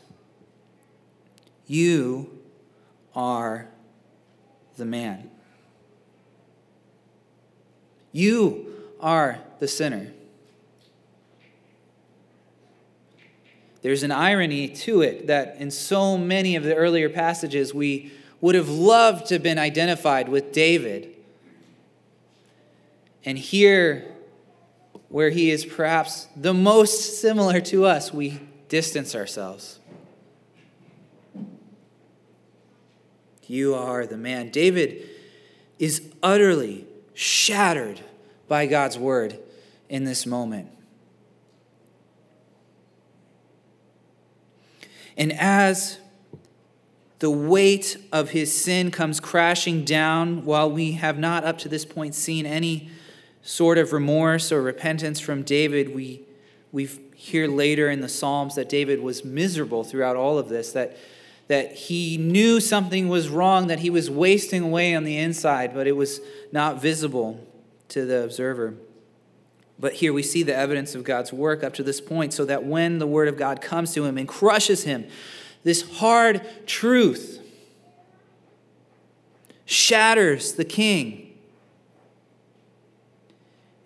You 1.66 2.40
are 3.16 3.68
the 4.78 4.86
man. 4.86 5.32
You 8.12 8.68
are 9.00 9.40
the 9.60 9.68
sinner. 9.68 10.12
There's 13.82 14.04
an 14.04 14.12
irony 14.12 14.68
to 14.68 15.02
it 15.02 15.28
that 15.28 15.58
in 15.60 15.72
so 15.72 16.18
many 16.18 16.56
of 16.56 16.64
the 16.64 16.76
earlier 16.76 17.10
passages, 17.10 17.74
we 17.74 18.12
would 18.42 18.56
have 18.56 18.70
loved 18.70 19.28
to 19.28 19.36
have 19.36 19.44
been 19.44 19.60
identified 19.60 20.30
with 20.30 20.52
David. 20.52 21.16
And 23.24 23.38
here, 23.38 24.14
where 25.10 25.30
he 25.30 25.52
is 25.52 25.66
perhaps 25.66 26.28
the 26.36 26.54
most 26.54 27.22
similar 27.22 27.62
to 27.62 27.86
us, 27.86 28.14
we 28.14 28.42
distance 28.68 29.16
ourselves. 29.16 29.80
You 33.48 33.76
are 33.76 34.06
the 34.06 34.18
man. 34.18 34.50
David 34.50 35.08
is 35.80 36.02
utterly 36.22 36.86
shattered 37.14 38.02
by 38.48 38.66
God's 38.66 38.98
word 38.98 39.40
in 39.90 40.04
this 40.04 40.26
moment. 40.26 40.70
And 45.18 45.34
as 45.34 45.98
the 47.20 47.32
weight 47.32 47.98
of 48.12 48.30
his 48.30 48.54
sin 48.54 48.92
comes 48.92 49.20
crashing 49.20 49.84
down, 49.84 50.46
while 50.46 50.70
we 50.70 50.94
have 50.94 51.18
not 51.18 51.44
up 51.44 51.58
to 51.60 51.70
this 51.70 51.84
point 51.86 52.14
seen 52.14 52.46
any 52.46 52.90
sort 53.42 53.80
of 53.80 53.92
remorse 53.92 54.52
or 54.52 54.62
repentance 54.62 55.20
from 55.20 55.42
David, 55.42 55.96
we, 55.96 56.22
we 56.72 56.86
hear 57.16 57.48
later 57.48 57.90
in 57.90 58.02
the 58.02 58.10
Psalms 58.10 58.56
that 58.56 58.70
David 58.70 59.02
was 59.02 59.26
miserable 59.26 59.84
throughout 59.84 60.16
all 60.16 60.38
of 60.38 60.50
this, 60.50 60.72
that, 60.74 60.96
that 61.48 61.74
he 61.74 62.18
knew 62.18 62.60
something 62.60 63.10
was 63.10 63.30
wrong, 63.30 63.68
that 63.68 63.80
he 63.80 63.90
was 63.90 64.12
wasting 64.12 64.62
away 64.62 64.94
on 64.94 65.04
the 65.04 65.18
inside, 65.18 65.74
but 65.74 65.88
it 65.88 65.94
was 65.94 66.22
not 66.52 66.80
visible 66.80 67.44
to 67.88 68.06
the 68.06 68.24
observer. 68.24 68.76
But 69.80 69.94
here 69.94 70.12
we 70.12 70.24
see 70.24 70.44
the 70.44 70.56
evidence 70.56 70.96
of 70.96 71.04
God's 71.04 71.32
work 71.32 71.64
up 71.64 71.74
to 71.76 71.84
this 71.84 72.02
point, 72.02 72.34
so 72.34 72.46
that 72.46 72.64
when 72.64 72.98
the 72.98 73.08
Word 73.08 73.28
of 73.28 73.38
God 73.38 73.62
comes 73.62 73.94
to 73.94 74.06
him 74.06 74.18
and 74.18 74.28
crushes 74.28 74.84
him, 74.84 75.06
this 75.64 75.98
hard 76.00 76.42
truth 76.66 77.42
shatters 79.66 80.54
the 80.54 80.66
king. 80.66 81.38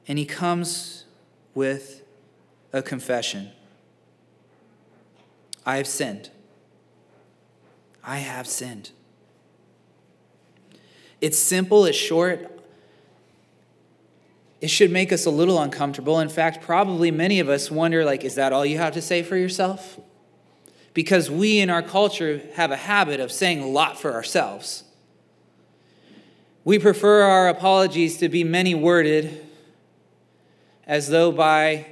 And 0.08 0.18
he 0.18 0.26
comes 0.26 1.06
with 1.54 2.04
a 2.72 2.82
confession 2.82 3.52
I 5.66 5.78
have 5.78 5.88
sinned. 5.88 6.30
I 8.04 8.18
have 8.18 8.48
sinned. 8.48 8.92
It's 11.20 11.38
simple, 11.38 11.86
it's 11.86 11.98
short, 11.98 12.61
it 14.62 14.70
should 14.70 14.92
make 14.92 15.12
us 15.12 15.26
a 15.26 15.32
little 15.32 15.60
uncomfortable. 15.60 16.20
In 16.20 16.30
fact, 16.30 16.62
probably 16.62 17.10
many 17.10 17.40
of 17.40 17.50
us 17.50 17.72
wonder 17.72 18.06
like 18.06 18.24
is 18.24 18.36
that 18.36 18.54
all 18.54 18.66
you 18.66 18.78
have 18.78 18.94
to 18.94 19.02
say 19.02 19.24
for 19.24 19.36
yourself? 19.36 20.00
Because 20.94 21.32
we 21.32 21.60
in 21.60 21.70
our 21.70 21.82
culture 21.82 22.42
have 22.54 22.72
a 22.72 22.78
habit 22.78 23.20
of 23.20 23.32
saying 23.32 23.62
a 23.62 23.68
lot 23.68 24.00
for 24.00 24.14
ourselves. 24.14 24.84
We 26.64 26.78
prefer 26.78 27.24
our 27.24 27.48
apologies 27.48 28.18
to 28.18 28.30
be 28.30 28.44
many 28.44 28.76
worded, 28.76 29.44
as 30.86 31.08
though 31.08 31.32
by 31.32 31.88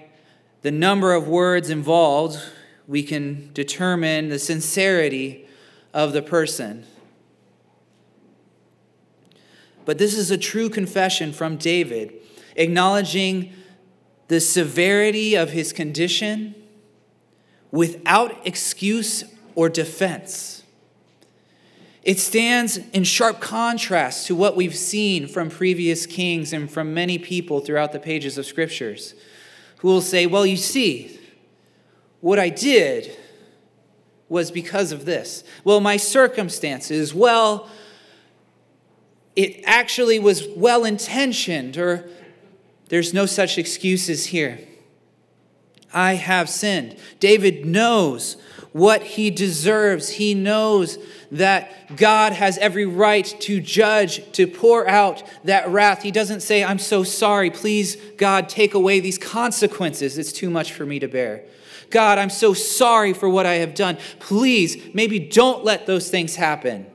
the 0.61 0.69
number 0.69 1.13
of 1.13 1.27
words 1.27 1.71
involved, 1.71 2.39
we 2.87 3.01
can 3.01 3.49
determine 3.53 4.29
the 4.29 4.37
sincerity 4.37 5.47
of 5.91 6.13
the 6.13 6.21
person. 6.21 6.85
But 9.85 9.97
this 9.97 10.15
is 10.15 10.29
a 10.29 10.37
true 10.37 10.69
confession 10.69 11.33
from 11.33 11.57
David, 11.57 12.13
acknowledging 12.59 13.53
the 14.27 14.39
severity 14.39 15.33
of 15.33 15.49
his 15.49 15.73
condition 15.73 16.53
without 17.71 18.45
excuse 18.45 19.23
or 19.55 19.69
defense. 19.69 20.63
It 22.03 22.19
stands 22.19 22.77
in 22.93 23.03
sharp 23.03 23.39
contrast 23.39 24.27
to 24.27 24.35
what 24.35 24.55
we've 24.55 24.75
seen 24.75 25.27
from 25.27 25.49
previous 25.49 26.05
kings 26.05 26.53
and 26.53 26.69
from 26.69 26.93
many 26.93 27.17
people 27.17 27.59
throughout 27.59 27.91
the 27.91 27.99
pages 27.99 28.37
of 28.37 28.45
scriptures 28.45 29.15
who 29.77 29.87
will 29.87 30.01
say, 30.01 30.25
Well, 30.25 30.45
you 30.45 30.57
see, 30.57 31.19
what 32.21 32.39
I 32.39 32.49
did 32.49 33.15
was 34.27 34.51
because 34.51 34.91
of 34.91 35.05
this. 35.05 35.43
Well, 35.63 35.79
my 35.79 35.97
circumstances, 35.97 37.13
well, 37.13 37.69
it 39.35 39.61
actually 39.65 40.19
was 40.19 40.47
well 40.55 40.85
intentioned, 40.85 41.77
or 41.77 42.09
there's 42.89 43.13
no 43.13 43.25
such 43.25 43.57
excuses 43.57 44.27
here. 44.27 44.59
I 45.93 46.15
have 46.15 46.49
sinned. 46.49 46.97
David 47.19 47.65
knows 47.65 48.37
what 48.71 49.01
he 49.01 49.31
deserves. 49.31 50.09
He 50.09 50.33
knows 50.35 50.99
that 51.31 51.95
God 51.95 52.33
has 52.33 52.57
every 52.59 52.85
right 52.85 53.25
to 53.41 53.59
judge, 53.59 54.31
to 54.33 54.45
pour 54.45 54.87
out 54.87 55.23
that 55.43 55.69
wrath. 55.69 56.03
He 56.03 56.11
doesn't 56.11 56.41
say, 56.41 56.63
I'm 56.63 56.79
so 56.79 57.03
sorry. 57.03 57.49
Please, 57.49 57.95
God, 58.17 58.49
take 58.49 58.73
away 58.73 58.99
these 58.99 59.17
consequences. 59.17 60.17
It's 60.17 60.31
too 60.31 60.49
much 60.49 60.73
for 60.73 60.85
me 60.85 60.99
to 60.99 61.07
bear. 61.07 61.43
God, 61.89 62.19
I'm 62.19 62.29
so 62.29 62.53
sorry 62.53 63.13
for 63.13 63.27
what 63.27 63.47
I 63.47 63.55
have 63.55 63.73
done. 63.73 63.97
Please, 64.19 64.77
maybe 64.93 65.19
don't 65.19 65.63
let 65.63 65.87
those 65.87 66.09
things 66.09 66.35
happen. 66.35 66.85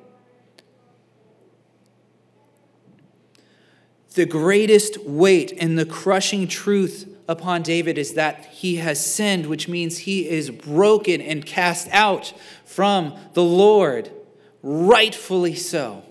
The 4.15 4.27
greatest 4.27 5.05
weight 5.05 5.53
and 5.59 5.79
the 5.79 5.85
crushing 5.85 6.47
truth 6.47 7.09
upon 7.29 7.63
David 7.63 7.99
is 7.99 8.15
that 8.15 8.47
he 8.47 8.77
has 8.77 9.05
sinned, 9.05 9.47
which 9.47 9.69
means 9.69 9.99
he 9.99 10.29
is 10.29 10.51
broken 10.51 11.21
and 11.21 11.45
cast 11.45 11.89
out 11.91 12.33
from 12.65 13.19
the 13.33 13.43
Lord, 13.43 14.11
rightfully 14.63 15.55
so. 15.55 16.05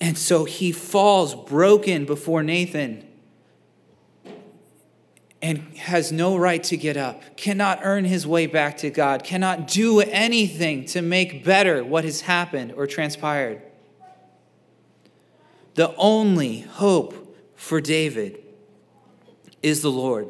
And 0.00 0.18
so 0.18 0.44
he 0.44 0.72
falls 0.72 1.34
broken 1.34 2.04
before 2.04 2.42
Nathan 2.42 3.07
and 5.40 5.58
has 5.78 6.10
no 6.10 6.36
right 6.36 6.62
to 6.64 6.76
get 6.76 6.96
up, 6.96 7.36
cannot 7.36 7.80
earn 7.82 8.04
his 8.04 8.26
way 8.26 8.46
back 8.46 8.76
to 8.78 8.90
God, 8.90 9.22
cannot 9.22 9.68
do 9.68 10.00
anything 10.00 10.84
to 10.86 11.02
make 11.02 11.44
better 11.44 11.84
what 11.84 12.04
has 12.04 12.22
happened 12.22 12.72
or 12.72 12.86
transpired. 12.86 13.62
The 15.74 15.94
only 15.96 16.60
hope 16.60 17.36
for 17.54 17.80
David 17.80 18.42
is 19.62 19.82
the 19.82 19.90
Lord. 19.90 20.28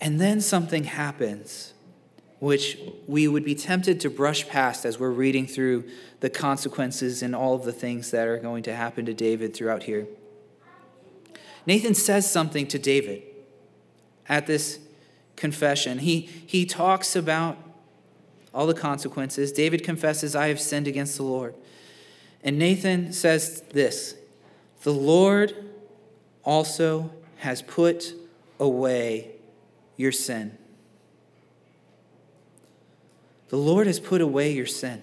And 0.00 0.20
then 0.20 0.40
something 0.40 0.84
happens 0.84 1.74
which 2.40 2.78
we 3.06 3.26
would 3.26 3.44
be 3.44 3.54
tempted 3.54 4.00
to 4.00 4.10
brush 4.10 4.46
past 4.48 4.84
as 4.84 4.98
we're 4.98 5.08
reading 5.08 5.46
through 5.46 5.82
the 6.20 6.28
consequences 6.28 7.22
and 7.22 7.34
all 7.34 7.54
of 7.54 7.64
the 7.64 7.72
things 7.72 8.10
that 8.10 8.28
are 8.28 8.36
going 8.36 8.62
to 8.62 8.74
happen 8.74 9.06
to 9.06 9.14
David 9.14 9.54
throughout 9.54 9.84
here. 9.84 10.06
Nathan 11.66 11.94
says 11.94 12.30
something 12.30 12.66
to 12.68 12.78
David 12.78 13.22
at 14.28 14.46
this 14.46 14.78
confession. 15.36 15.98
He, 15.98 16.20
he 16.20 16.66
talks 16.66 17.16
about 17.16 17.56
all 18.52 18.66
the 18.66 18.74
consequences. 18.74 19.50
David 19.52 19.82
confesses, 19.82 20.36
I 20.36 20.48
have 20.48 20.60
sinned 20.60 20.86
against 20.86 21.16
the 21.16 21.24
Lord. 21.24 21.54
And 22.42 22.58
Nathan 22.58 23.12
says 23.12 23.62
this 23.70 24.14
The 24.82 24.92
Lord 24.92 25.54
also 26.44 27.10
has 27.38 27.62
put 27.62 28.14
away 28.60 29.32
your 29.96 30.12
sin. 30.12 30.56
The 33.48 33.56
Lord 33.56 33.86
has 33.86 34.00
put 34.00 34.20
away 34.20 34.52
your 34.52 34.66
sin. 34.66 35.02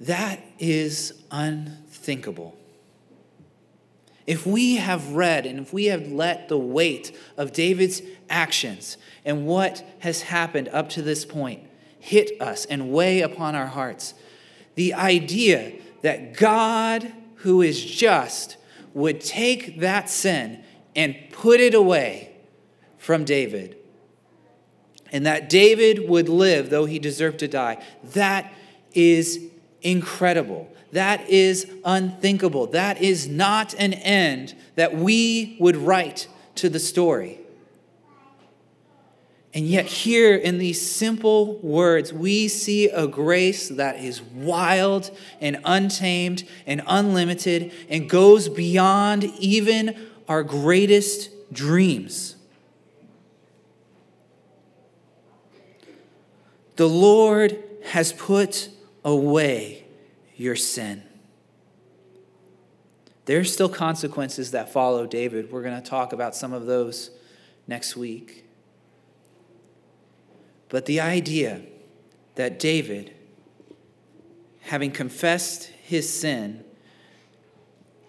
That 0.00 0.40
is 0.58 1.12
unthinkable. 2.08 2.56
If 4.26 4.46
we 4.46 4.76
have 4.76 5.12
read 5.12 5.44
and 5.44 5.60
if 5.60 5.72
we 5.74 5.86
have 5.86 6.10
let 6.10 6.48
the 6.48 6.58
weight 6.58 7.16
of 7.36 7.52
David's 7.52 8.00
actions 8.30 8.96
and 9.24 9.46
what 9.46 9.84
has 10.00 10.22
happened 10.22 10.68
up 10.68 10.88
to 10.90 11.02
this 11.02 11.26
point 11.26 11.68
hit 11.98 12.40
us 12.40 12.64
and 12.64 12.90
weigh 12.90 13.20
upon 13.20 13.54
our 13.54 13.66
hearts. 13.66 14.14
The 14.74 14.94
idea 14.94 15.74
that 16.02 16.34
God, 16.34 17.12
who 17.36 17.60
is 17.60 17.84
just, 17.84 18.56
would 18.94 19.20
take 19.20 19.80
that 19.80 20.08
sin 20.08 20.62
and 20.96 21.14
put 21.32 21.60
it 21.60 21.74
away 21.74 22.34
from 22.96 23.24
David. 23.24 23.76
And 25.12 25.26
that 25.26 25.50
David 25.50 26.08
would 26.08 26.28
live 26.28 26.70
though 26.70 26.86
he 26.86 26.98
deserved 26.98 27.38
to 27.40 27.48
die. 27.48 27.82
That 28.02 28.52
is 28.92 29.47
incredible. 29.82 30.70
That 30.92 31.28
is 31.28 31.70
unthinkable. 31.84 32.68
That 32.68 33.00
is 33.02 33.28
not 33.28 33.74
an 33.74 33.92
end 33.92 34.54
that 34.74 34.94
we 34.96 35.56
would 35.60 35.76
write 35.76 36.28
to 36.56 36.68
the 36.68 36.78
story. 36.78 37.40
And 39.54 39.66
yet, 39.66 39.86
here 39.86 40.36
in 40.36 40.58
these 40.58 40.80
simple 40.80 41.56
words, 41.58 42.12
we 42.12 42.48
see 42.48 42.88
a 42.88 43.06
grace 43.06 43.68
that 43.70 43.96
is 43.96 44.20
wild 44.20 45.10
and 45.40 45.58
untamed 45.64 46.44
and 46.66 46.82
unlimited 46.86 47.72
and 47.88 48.08
goes 48.08 48.48
beyond 48.48 49.24
even 49.24 49.96
our 50.28 50.42
greatest 50.42 51.30
dreams. 51.52 52.36
The 56.76 56.88
Lord 56.88 57.58
has 57.86 58.12
put 58.12 58.68
away 59.08 59.84
your 60.36 60.54
sin. 60.54 61.02
There 63.24 63.40
are 63.40 63.44
still 63.44 63.68
consequences 63.68 64.50
that 64.50 64.70
follow 64.70 65.06
David. 65.06 65.50
We're 65.50 65.62
going 65.62 65.80
to 65.82 65.88
talk 65.88 66.12
about 66.12 66.36
some 66.36 66.52
of 66.52 66.66
those 66.66 67.10
next 67.66 67.96
week. 67.96 68.44
But 70.68 70.84
the 70.84 71.00
idea 71.00 71.62
that 72.34 72.58
David, 72.58 73.14
having 74.60 74.90
confessed 74.90 75.64
his 75.64 76.08
sin 76.08 76.64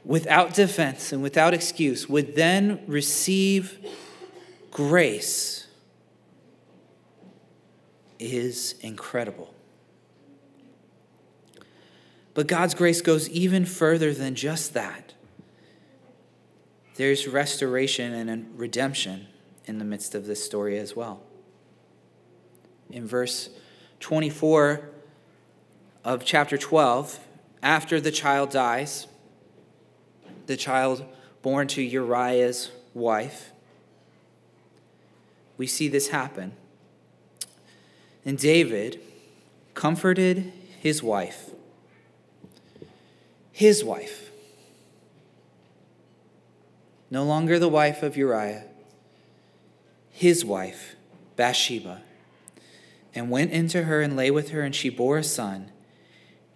without 0.04 0.54
defense 0.54 1.14
and 1.14 1.22
without 1.22 1.54
excuse, 1.54 2.10
would 2.10 2.36
then 2.36 2.82
receive 2.88 3.80
grace 4.70 5.68
is 8.20 8.76
incredible. 8.82 9.54
But 12.40 12.48
God's 12.48 12.74
grace 12.74 13.02
goes 13.02 13.28
even 13.28 13.66
further 13.66 14.14
than 14.14 14.34
just 14.34 14.74
that. 14.74 15.14
There's 16.96 17.28
restoration 17.28 18.14
and 18.14 18.58
redemption 18.58 19.28
in 19.66 19.78
the 19.78 19.84
midst 19.84 20.16
of 20.16 20.26
this 20.26 20.42
story 20.42 20.80
as 20.80 20.96
well 20.96 21.22
in 22.90 23.06
verse 23.06 23.50
24 24.00 24.90
of 26.06 26.24
chapter 26.24 26.58
12, 26.58 27.20
after 27.62 28.00
the 28.00 28.10
child 28.10 28.52
dies, 28.52 29.08
the 30.48 30.56
child 30.56 31.04
born 31.42 31.68
to 31.68 31.82
Uriah's 31.82 32.72
wife, 32.94 33.52
we 35.58 35.68
see 35.68 35.90
this 35.90 36.08
happen. 36.08 36.54
And 38.26 38.38
David 38.38 39.02
comforted 39.74 40.54
his 40.80 41.04
wife, 41.04 41.49
his 43.60 43.84
wife, 43.84 44.32
no 47.12 47.24
longer 47.24 47.60
the 47.60 47.68
wife 47.68 48.04
of 48.04 48.16
Uriah, 48.16 48.64
his 50.12 50.46
wife, 50.46 50.96
Bathsheba 51.36 52.02
and 53.14 53.30
went 53.30 53.52
into 53.52 53.84
her 53.84 54.02
and 54.02 54.16
lay 54.16 54.32
with 54.32 54.52
her, 54.52 54.62
and 54.62 54.74
she 54.74 54.90
bore 54.90 55.18
a 55.18 55.24
son, 55.24 55.72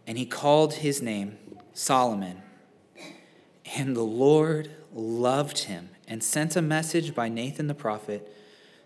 and 0.06 0.18
he 0.18 0.26
called 0.26 0.76
his 0.76 1.02
name 1.02 1.38
Solomon. 1.74 2.42
And 3.76 3.98
the 3.98 4.02
Lord 4.02 4.72
loved 4.94 5.60
him 5.66 5.90
and 6.08 6.24
sent 6.24 6.56
a 6.56 6.62
message 6.62 7.14
by 7.14 7.28
Nathan 7.28 7.68
the 7.68 7.74
prophet 7.74 8.32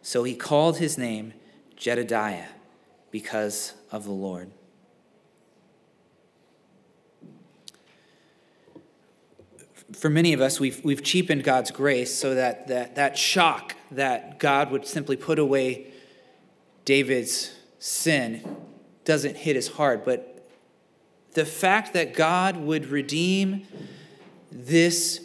So 0.01 0.23
he 0.23 0.35
called 0.35 0.77
his 0.77 0.97
name 0.97 1.33
Jedidiah 1.75 2.47
because 3.11 3.73
of 3.91 4.05
the 4.05 4.11
Lord. 4.11 4.51
For 9.93 10.09
many 10.09 10.33
of 10.33 10.41
us, 10.41 10.59
we've, 10.59 10.83
we've 10.83 11.03
cheapened 11.03 11.43
God's 11.43 11.71
grace 11.71 12.13
so 12.13 12.35
that, 12.35 12.67
that 12.67 12.95
that 12.95 13.17
shock 13.17 13.75
that 13.91 14.37
God 14.39 14.69
would 14.71 14.85
simply 14.85 15.15
put 15.15 15.39
away 15.39 15.91
David's 16.83 17.53
sin 17.79 18.57
doesn't 19.05 19.37
hit 19.37 19.55
as 19.55 19.69
hard. 19.69 20.03
But 20.03 20.45
the 21.33 21.45
fact 21.45 21.93
that 21.93 22.13
God 22.13 22.57
would 22.57 22.87
redeem 22.87 23.65
this 24.51 25.21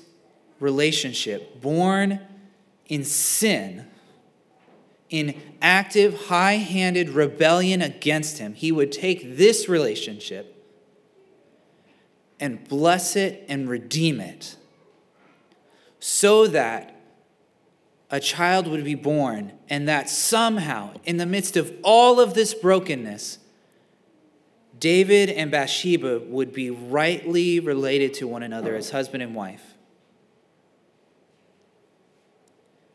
relationship, 0.61 1.61
born 1.61 2.21
in 2.87 3.05
sin, 3.05 3.87
in 5.11 5.41
active, 5.61 6.27
high 6.27 6.55
handed 6.55 7.11
rebellion 7.11 7.83
against 7.83 8.39
Him, 8.39 8.55
He 8.55 8.71
would 8.71 8.93
take 8.93 9.37
this 9.37 9.69
relationship 9.69 10.52
and 12.43 12.67
bless 12.67 13.15
it 13.15 13.45
and 13.49 13.71
redeem 13.71 14.21
it 14.21 14.57
so 16.01 16.49
that 16.49 17.01
a 18.11 18.19
child 18.19 18.67
would 18.67 18.83
be 18.83 18.97
born 18.97 19.53
and 19.71 19.89
that 19.89 20.11
somehow, 20.11 20.93
in 21.05 21.19
the 21.19 21.25
midst 21.25 21.57
of 21.57 21.73
all 21.85 22.19
of 22.19 22.35
this 22.35 22.53
brokenness, 22.53 23.39
David 24.81 25.31
and 25.31 25.53
Bathsheba 25.53 26.19
would 26.27 26.53
be 26.53 26.69
rightly 26.69 27.61
related 27.61 28.13
to 28.15 28.27
one 28.27 28.43
another 28.43 28.75
as 28.75 28.91
husband 28.91 29.23
and 29.23 29.37
wife. 29.37 29.75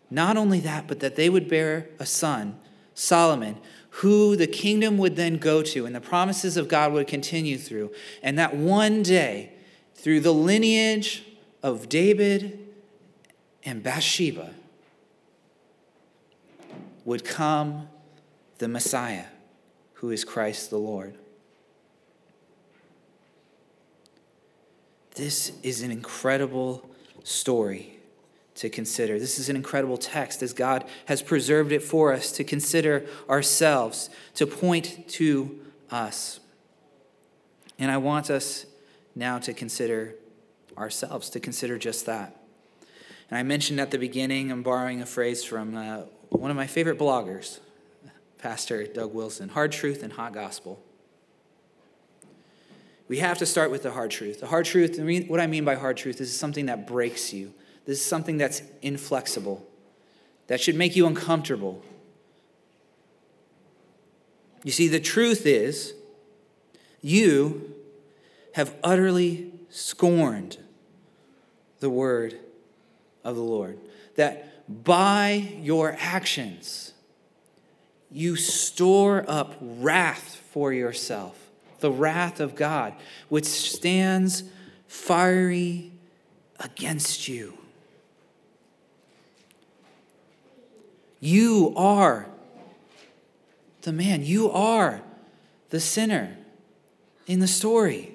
Not 0.10 0.36
only 0.36 0.60
that, 0.60 0.88
but 0.88 1.00
that 1.00 1.16
they 1.16 1.30
would 1.30 1.48
bear 1.48 1.88
a 2.00 2.06
son, 2.06 2.60
Solomon, 2.94 3.58
who 3.98 4.36
the 4.36 4.46
kingdom 4.46 5.00
would 5.00 5.16
then 5.16 5.38
go 5.38 5.64
to 5.64 5.88
and 5.88 5.96
the 5.96 6.02
promises 6.02 6.56
of 6.56 6.68
God 6.68 6.94
would 6.94 7.08
continue 7.08 7.58
through. 7.58 7.92
And 8.22 8.38
that 8.38 8.56
one 8.56 9.02
day, 9.02 9.54
through 9.96 10.20
the 10.20 10.34
lineage 10.34 11.24
of 11.64 11.90
David 11.90 12.60
and 13.64 13.82
Bathsheba, 13.82 14.52
would 17.06 17.26
come 17.26 17.88
the 18.60 18.68
Messiah, 18.68 19.26
who 19.94 20.12
is 20.12 20.24
Christ 20.24 20.70
the 20.70 20.78
Lord. 20.78 21.16
This 25.16 25.54
is 25.64 25.82
an 25.82 25.90
incredible 25.90 26.88
story 27.24 27.97
to 28.58 28.70
consider. 28.70 29.20
This 29.20 29.40
is 29.40 29.50
an 29.50 29.56
incredible 29.56 29.98
text 29.98 30.42
as 30.42 30.54
God 30.54 30.86
has 31.06 31.22
preserved 31.22 31.72
it 31.72 31.82
for 31.82 32.14
us 32.14 32.32
to 32.34 32.44
consider 32.44 33.06
ourselves, 33.30 34.10
to 34.36 34.46
point 34.46 35.08
to 35.10 35.60
us. 35.90 36.40
And 37.80 37.92
I 37.92 37.98
want 37.98 38.30
us 38.30 38.66
now 39.16 39.40
to 39.40 39.54
consider 39.54 40.16
ourselves, 40.78 41.30
to 41.32 41.40
consider 41.40 41.78
just 41.78 42.06
that. 42.06 42.36
And 43.30 43.38
I 43.38 43.44
mentioned 43.44 43.80
at 43.80 43.92
the 43.92 43.98
beginning, 43.98 44.52
I'm 44.52 44.64
borrowing 44.64 45.02
a 45.02 45.06
phrase 45.06 45.44
from 45.44 45.76
uh, 45.76 46.02
one 46.30 46.52
of 46.52 46.58
my 46.58 46.68
favorite 46.68 46.98
bloggers, 46.98 47.60
Pastor 48.38 48.86
Doug 48.86 49.14
Wilson 49.14 49.50
hard 49.50 49.72
truth 49.72 50.04
and 50.04 50.14
hot 50.14 50.34
gospel 50.34 50.80
we 53.08 53.20
have 53.20 53.38
to 53.38 53.46
start 53.46 53.72
with 53.72 53.84
the 53.84 53.92
hard 53.92 54.12
truth. 54.12 54.42
The 54.42 54.48
hard 54.48 54.66
truth, 54.66 55.00
what 55.28 55.40
I 55.40 55.48
mean 55.48 55.64
by 55.64 55.76
hard 55.76 55.98
truth, 55.98 56.20
is 56.20 56.38
something 56.38 56.66
that 56.66 56.88
breaks 56.88 57.34
you. 57.34 57.54
This 57.88 58.02
is 58.02 58.06
something 58.06 58.38
that's 58.38 58.62
inflexible, 58.82 59.66
that 60.48 60.60
should 60.60 60.76
make 60.76 60.98
you 60.98 61.08
uncomfortable. 61.08 61.82
You 64.66 64.72
see, 64.72 64.90
the 64.90 65.00
truth 65.00 65.46
is, 65.46 65.94
you 67.02 67.74
have 68.56 68.76
utterly 68.84 69.54
scorned 69.70 70.58
the 71.80 71.90
word 71.90 72.38
of 73.24 73.38
the 73.38 73.42
Lord. 73.42 73.80
That 74.16 74.84
by 74.84 75.54
your 75.62 75.96
actions, 75.98 76.92
you 78.12 78.36
store 78.36 79.24
up 79.30 79.56
wrath 79.62 80.36
for 80.52 80.74
yourself 80.74 81.40
the 81.80 81.92
wrath 81.92 82.42
of 82.42 82.56
God, 82.56 82.96
which 83.30 83.46
stands 83.46 84.44
fiery 84.88 85.92
against 86.60 87.30
you. 87.30 87.58
You 91.20 91.74
are 91.76 92.28
the 93.82 93.94
man, 93.94 94.24
you 94.24 94.52
are 94.52 95.02
the 95.70 95.80
sinner 95.80 96.38
in 97.26 97.40
the 97.40 97.48
story. 97.48 98.14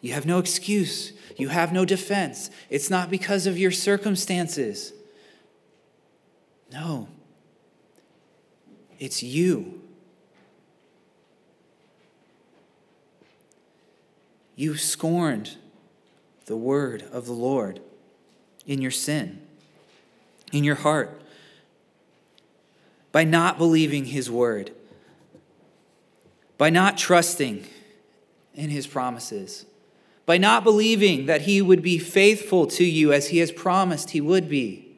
You 0.00 0.12
have 0.12 0.26
no 0.26 0.38
excuse. 0.38 1.12
You 1.36 1.48
have 1.48 1.72
no 1.72 1.84
defense. 1.84 2.50
It's 2.68 2.90
not 2.90 3.10
because 3.10 3.46
of 3.46 3.56
your 3.56 3.70
circumstances. 3.70 4.92
No, 6.72 7.08
it's 8.98 9.22
you. 9.22 9.80
You 14.56 14.76
scorned 14.76 15.56
the 16.46 16.56
word 16.56 17.02
of 17.12 17.26
the 17.26 17.32
Lord 17.32 17.80
in 18.66 18.80
your 18.80 18.90
sin, 18.90 19.40
in 20.52 20.64
your 20.64 20.76
heart, 20.76 21.20
by 23.10 23.24
not 23.24 23.58
believing 23.58 24.04
his 24.04 24.30
word, 24.30 24.70
by 26.58 26.70
not 26.70 26.96
trusting 26.96 27.66
in 28.54 28.70
his 28.70 28.86
promises, 28.86 29.66
by 30.26 30.38
not 30.38 30.62
believing 30.62 31.26
that 31.26 31.42
he 31.42 31.60
would 31.60 31.82
be 31.82 31.98
faithful 31.98 32.66
to 32.66 32.84
you 32.84 33.12
as 33.12 33.28
he 33.28 33.38
has 33.38 33.50
promised 33.50 34.10
he 34.10 34.20
would 34.20 34.48
be. 34.48 34.88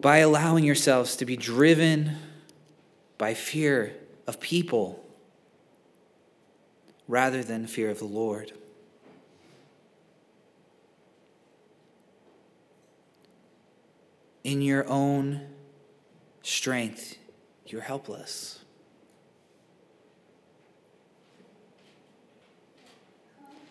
By 0.00 0.18
allowing 0.18 0.64
yourselves 0.64 1.16
to 1.16 1.24
be 1.24 1.36
driven 1.36 2.16
by 3.18 3.34
fear 3.34 3.96
of 4.26 4.40
people 4.40 5.04
rather 7.08 7.42
than 7.42 7.66
fear 7.66 7.90
of 7.90 7.98
the 7.98 8.04
Lord. 8.04 8.52
In 14.46 14.62
your 14.62 14.88
own 14.88 15.40
strength, 16.40 17.18
you're 17.66 17.80
helpless. 17.80 18.60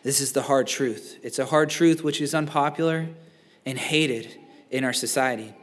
This 0.03 0.19
is 0.19 0.33
the 0.33 0.41
hard 0.41 0.67
truth. 0.67 1.17
It's 1.23 1.39
a 1.39 1.45
hard 1.45 1.69
truth 1.69 2.03
which 2.03 2.19
is 2.19 2.35
unpopular 2.35 3.07
and 3.65 3.77
hated 3.77 4.37
in 4.69 4.83
our 4.83 4.91
society. 4.91 5.53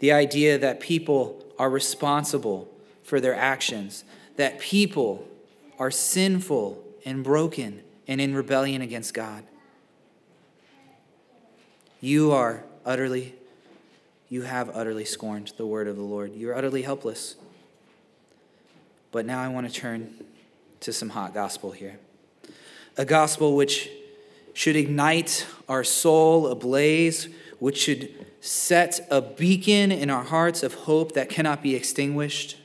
The 0.00 0.12
idea 0.12 0.58
that 0.58 0.80
people 0.80 1.42
are 1.58 1.70
responsible 1.70 2.68
for 3.04 3.20
their 3.20 3.34
actions, 3.34 4.04
that 4.36 4.58
people 4.58 5.26
are 5.78 5.90
sinful 5.90 6.84
and 7.06 7.24
broken 7.24 7.82
and 8.06 8.20
in 8.20 8.34
rebellion 8.34 8.82
against 8.82 9.14
God. 9.14 9.44
You 12.02 12.32
are 12.32 12.64
utterly, 12.84 13.34
you 14.28 14.42
have 14.42 14.70
utterly 14.74 15.04
scorned 15.04 15.52
the 15.56 15.66
word 15.66 15.88
of 15.88 15.96
the 15.96 16.02
Lord. 16.02 16.34
You 16.34 16.50
are 16.50 16.56
utterly 16.56 16.82
helpless. 16.82 17.36
But 19.12 19.26
now 19.26 19.40
I 19.40 19.48
want 19.48 19.68
to 19.68 19.72
turn 19.72 20.14
to 20.80 20.92
some 20.92 21.10
hot 21.10 21.32
gospel 21.32 21.70
here. 21.70 21.98
A 22.96 23.04
gospel 23.04 23.56
which 23.56 23.88
should 24.52 24.76
ignite 24.76 25.46
our 25.68 25.84
soul 25.84 26.48
ablaze, 26.48 27.28
which 27.58 27.78
should 27.78 28.12
set 28.40 29.06
a 29.10 29.20
beacon 29.20 29.92
in 29.92 30.10
our 30.10 30.24
hearts 30.24 30.62
of 30.62 30.74
hope 30.74 31.12
that 31.12 31.28
cannot 31.28 31.62
be 31.62 31.74
extinguished 31.74 32.56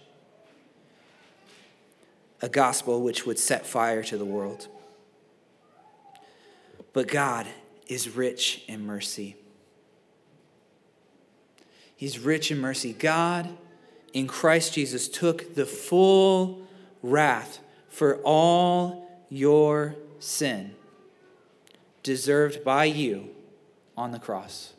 a 2.42 2.50
gospel 2.50 3.02
which 3.02 3.26
would 3.26 3.38
set 3.38 3.66
fire 3.66 4.04
to 4.04 4.18
the 4.18 4.26
world. 4.26 4.68
But 6.94 7.08
God 7.08 7.48
is 7.88 8.10
rich 8.10 8.64
in 8.68 8.86
mercy. 8.86 9.36
He's 12.02 12.18
rich 12.18 12.50
in 12.50 12.58
mercy. 12.58 12.94
God, 12.94 13.48
in 14.12 14.26
Christ 14.26 14.74
Jesus, 14.74 15.08
took 15.08 15.54
the 15.54 15.68
full 15.68 16.66
wrath 17.04 17.60
for 17.90 18.16
all 18.24 19.08
your 19.30 19.94
sin, 20.18 20.74
deserved 22.02 22.64
by 22.64 22.86
you 22.86 23.30
on 23.96 24.10
the 24.10 24.18
cross 24.18 24.74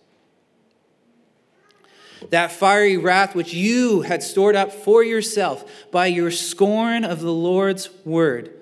that 2.31 2.51
fiery 2.51 2.97
wrath 2.97 3.37
which 3.37 3.55
you 3.55 4.03
had 4.03 4.23
stored 4.23 4.57
up 4.57 4.73
for 4.73 5.05
yourself 5.05 5.65
by 5.93 6.07
your 6.07 6.31
scorn 6.31 7.05
of 7.05 7.21
the 7.21 7.33
Lord's 7.33 7.89
word 8.05 8.53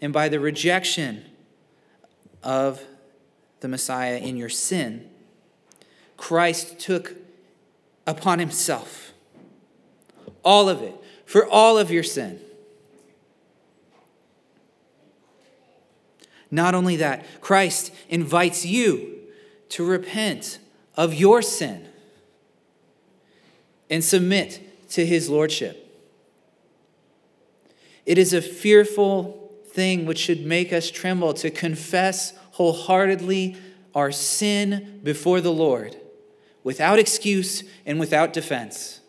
and 0.00 0.12
by 0.12 0.28
the 0.28 0.40
rejection 0.40 1.24
of 2.42 2.82
the 3.60 3.68
Messiah 3.68 4.16
in 4.16 4.36
your 4.36 4.48
sin, 4.48 5.08
Christ 6.16 6.78
took 6.78 7.14
upon 8.06 8.38
himself 8.38 9.04
all 10.44 10.68
of 10.68 10.82
it 10.82 10.94
for 11.24 11.46
all 11.46 11.78
of 11.78 11.90
your 11.90 12.02
sin. 12.02 12.38
Not 16.50 16.74
only 16.74 16.96
that, 16.96 17.24
Christ 17.40 17.92
invites 18.08 18.64
you 18.64 19.18
to 19.70 19.84
repent 19.84 20.58
of 20.96 21.14
your 21.14 21.42
sin 21.42 21.88
and 23.90 24.04
submit 24.04 24.88
to 24.90 25.04
his 25.04 25.28
lordship. 25.28 25.80
It 28.06 28.18
is 28.18 28.32
a 28.32 28.42
fearful 28.42 29.50
thing 29.66 30.06
which 30.06 30.18
should 30.18 30.46
make 30.46 30.72
us 30.72 30.90
tremble 30.90 31.34
to 31.34 31.50
confess 31.50 32.34
wholeheartedly 32.52 33.56
our 33.94 34.12
sin 34.12 35.00
before 35.02 35.40
the 35.40 35.52
Lord 35.52 35.96
without 36.64 36.98
excuse 36.98 37.62
and 37.86 38.00
without 38.00 38.32
defense. 38.32 39.00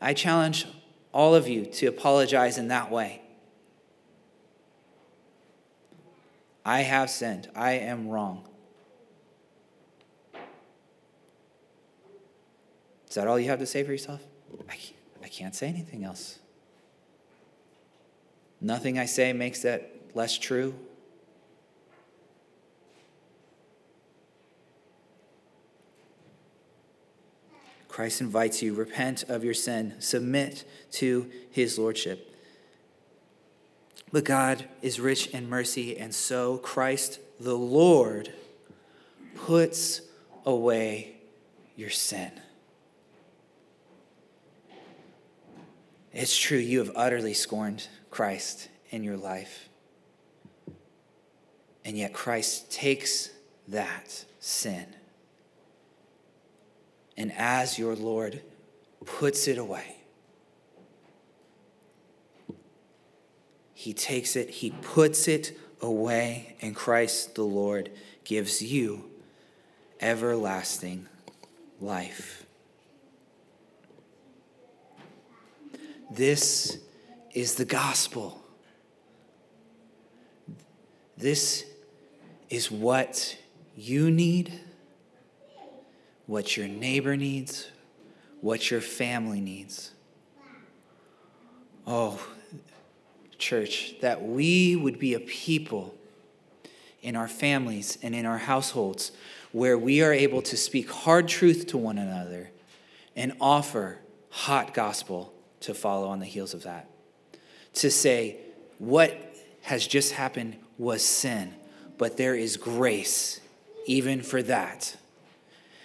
I 0.00 0.12
challenge 0.14 0.66
all 1.12 1.34
of 1.34 1.46
you 1.46 1.64
to 1.66 1.86
apologize 1.86 2.58
in 2.58 2.68
that 2.68 2.90
way. 2.90 3.22
I 6.64 6.80
have 6.80 7.10
sinned. 7.10 7.48
I 7.54 7.72
am 7.72 8.08
wrong. 8.08 8.48
Is 13.08 13.14
that 13.14 13.28
all 13.28 13.38
you 13.38 13.48
have 13.48 13.60
to 13.60 13.66
say 13.66 13.84
for 13.84 13.92
yourself? 13.92 14.20
I, 14.68 14.76
I 15.22 15.28
can't 15.28 15.54
say 15.54 15.68
anything 15.68 16.04
else. 16.04 16.38
Nothing 18.60 18.98
I 18.98 19.04
say 19.04 19.32
makes 19.32 19.62
that 19.62 19.90
less 20.14 20.36
true. 20.38 20.74
Christ 27.94 28.20
invites 28.20 28.60
you 28.60 28.74
repent 28.74 29.22
of 29.28 29.44
your 29.44 29.54
sin, 29.54 29.94
submit 30.00 30.64
to 30.94 31.30
his 31.48 31.78
lordship. 31.78 32.34
But 34.10 34.24
God 34.24 34.64
is 34.82 34.98
rich 34.98 35.28
in 35.28 35.48
mercy, 35.48 35.96
and 35.96 36.12
so 36.12 36.58
Christ 36.58 37.20
the 37.38 37.56
Lord 37.56 38.32
puts 39.36 40.00
away 40.44 41.18
your 41.76 41.90
sin. 41.90 42.32
It's 46.12 46.36
true, 46.36 46.58
you 46.58 46.80
have 46.80 46.90
utterly 46.96 47.32
scorned 47.32 47.86
Christ 48.10 48.70
in 48.90 49.04
your 49.04 49.16
life. 49.16 49.68
And 51.84 51.96
yet, 51.96 52.12
Christ 52.12 52.72
takes 52.72 53.30
that 53.68 54.24
sin 54.40 54.96
and, 57.16 57.32
as 57.36 57.78
your 57.78 57.94
Lord, 57.94 58.42
puts 59.04 59.46
it 59.48 59.58
away. 59.58 59.96
He 63.72 63.92
takes 63.92 64.36
it, 64.36 64.48
he 64.48 64.70
puts 64.70 65.28
it 65.28 65.58
away, 65.80 66.56
and 66.62 66.74
Christ 66.74 67.34
the 67.34 67.44
Lord 67.44 67.90
gives 68.24 68.62
you 68.62 69.10
everlasting 70.00 71.06
life. 71.80 72.46
This 76.10 76.78
is 77.32 77.56
the 77.56 77.64
gospel. 77.64 78.42
This 81.16 81.66
is 82.48 82.70
what 82.70 83.36
you 83.76 84.10
need, 84.10 84.60
what 86.26 86.56
your 86.56 86.68
neighbor 86.68 87.16
needs, 87.16 87.70
what 88.40 88.70
your 88.70 88.80
family 88.80 89.40
needs. 89.40 89.92
Oh, 91.86 92.24
church, 93.38 93.96
that 94.00 94.22
we 94.22 94.74
would 94.76 94.98
be 94.98 95.14
a 95.14 95.20
people 95.20 95.94
in 97.02 97.16
our 97.16 97.28
families 97.28 97.98
and 98.02 98.14
in 98.14 98.24
our 98.24 98.38
households 98.38 99.12
where 99.52 99.76
we 99.76 100.02
are 100.02 100.12
able 100.12 100.40
to 100.42 100.56
speak 100.56 100.90
hard 100.90 101.28
truth 101.28 101.66
to 101.68 101.78
one 101.78 101.98
another 101.98 102.50
and 103.14 103.32
offer 103.40 103.98
hot 104.30 104.74
gospel 104.74 105.32
to 105.60 105.74
follow 105.74 106.08
on 106.08 106.18
the 106.18 106.26
heels 106.26 106.54
of 106.54 106.62
that. 106.64 106.88
To 107.74 107.90
say, 107.90 108.38
what 108.78 109.36
has 109.62 109.86
just 109.86 110.12
happened 110.12 110.56
was 110.78 111.04
sin, 111.04 111.54
but 111.98 112.16
there 112.16 112.34
is 112.34 112.56
grace 112.56 113.40
even 113.86 114.22
for 114.22 114.42
that. 114.42 114.96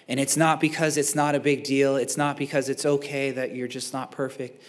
And 0.10 0.20
it's 0.20 0.36
not 0.36 0.60
because 0.60 0.98
it's 0.98 1.14
not 1.14 1.36
a 1.36 1.40
big 1.40 1.64
deal. 1.64 1.96
It's 1.96 2.18
not 2.18 2.36
because 2.36 2.68
it's 2.68 2.84
okay 2.84 3.30
that 3.30 3.56
you're 3.56 3.68
just 3.68 3.94
not 3.94 4.12
perfect. 4.12 4.62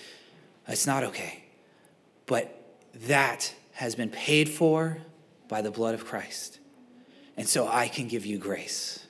It's 0.68 0.86
not 0.86 1.02
okay. 1.02 1.42
But 2.26 2.62
that 3.06 3.54
has 3.72 3.94
been 3.94 4.10
paid 4.10 4.50
for 4.50 4.98
by 5.48 5.62
the 5.62 5.70
blood 5.70 5.94
of 5.94 6.04
Christ. 6.04 6.58
And 7.38 7.48
so 7.48 7.66
I 7.66 7.88
can 7.88 8.06
give 8.06 8.26
you 8.26 8.36
grace. 8.36 9.06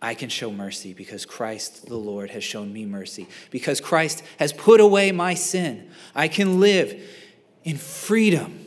I 0.00 0.14
can 0.14 0.28
show 0.28 0.52
mercy 0.52 0.94
because 0.94 1.26
Christ 1.26 1.86
the 1.86 1.96
Lord 1.96 2.30
has 2.30 2.44
shown 2.44 2.72
me 2.72 2.84
mercy. 2.84 3.26
Because 3.50 3.80
Christ 3.80 4.22
has 4.38 4.52
put 4.52 4.78
away 4.80 5.10
my 5.10 5.34
sin. 5.34 5.90
I 6.14 6.28
can 6.28 6.60
live 6.60 7.02
in 7.64 7.78
freedom, 7.78 8.66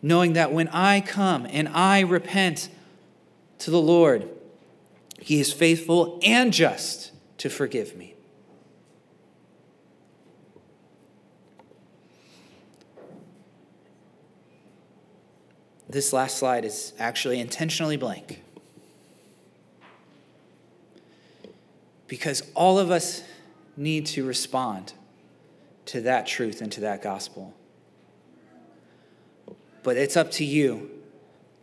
knowing 0.00 0.32
that 0.32 0.50
when 0.50 0.68
I 0.68 1.02
come 1.02 1.46
and 1.50 1.68
I 1.68 2.00
repent 2.00 2.70
to 3.58 3.70
the 3.70 3.80
Lord, 3.80 4.30
He 5.24 5.40
is 5.40 5.54
faithful 5.54 6.20
and 6.22 6.52
just 6.52 7.10
to 7.38 7.48
forgive 7.48 7.96
me. 7.96 8.14
This 15.88 16.12
last 16.12 16.36
slide 16.36 16.66
is 16.66 16.92
actually 16.98 17.40
intentionally 17.40 17.96
blank. 17.96 18.42
Because 22.06 22.42
all 22.54 22.78
of 22.78 22.90
us 22.90 23.22
need 23.78 24.04
to 24.08 24.26
respond 24.26 24.92
to 25.86 26.02
that 26.02 26.26
truth 26.26 26.60
and 26.60 26.70
to 26.72 26.82
that 26.82 27.00
gospel. 27.00 27.54
But 29.82 29.96
it's 29.96 30.18
up 30.18 30.30
to 30.32 30.44
you 30.44 30.90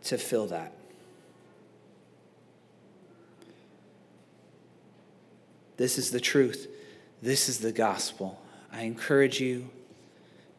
to 0.02 0.18
fill 0.18 0.48
that. 0.48 0.72
This 5.82 5.98
is 5.98 6.12
the 6.12 6.20
truth. 6.20 6.68
This 7.22 7.48
is 7.48 7.58
the 7.58 7.72
gospel. 7.72 8.40
I 8.72 8.82
encourage 8.82 9.40
you 9.40 9.68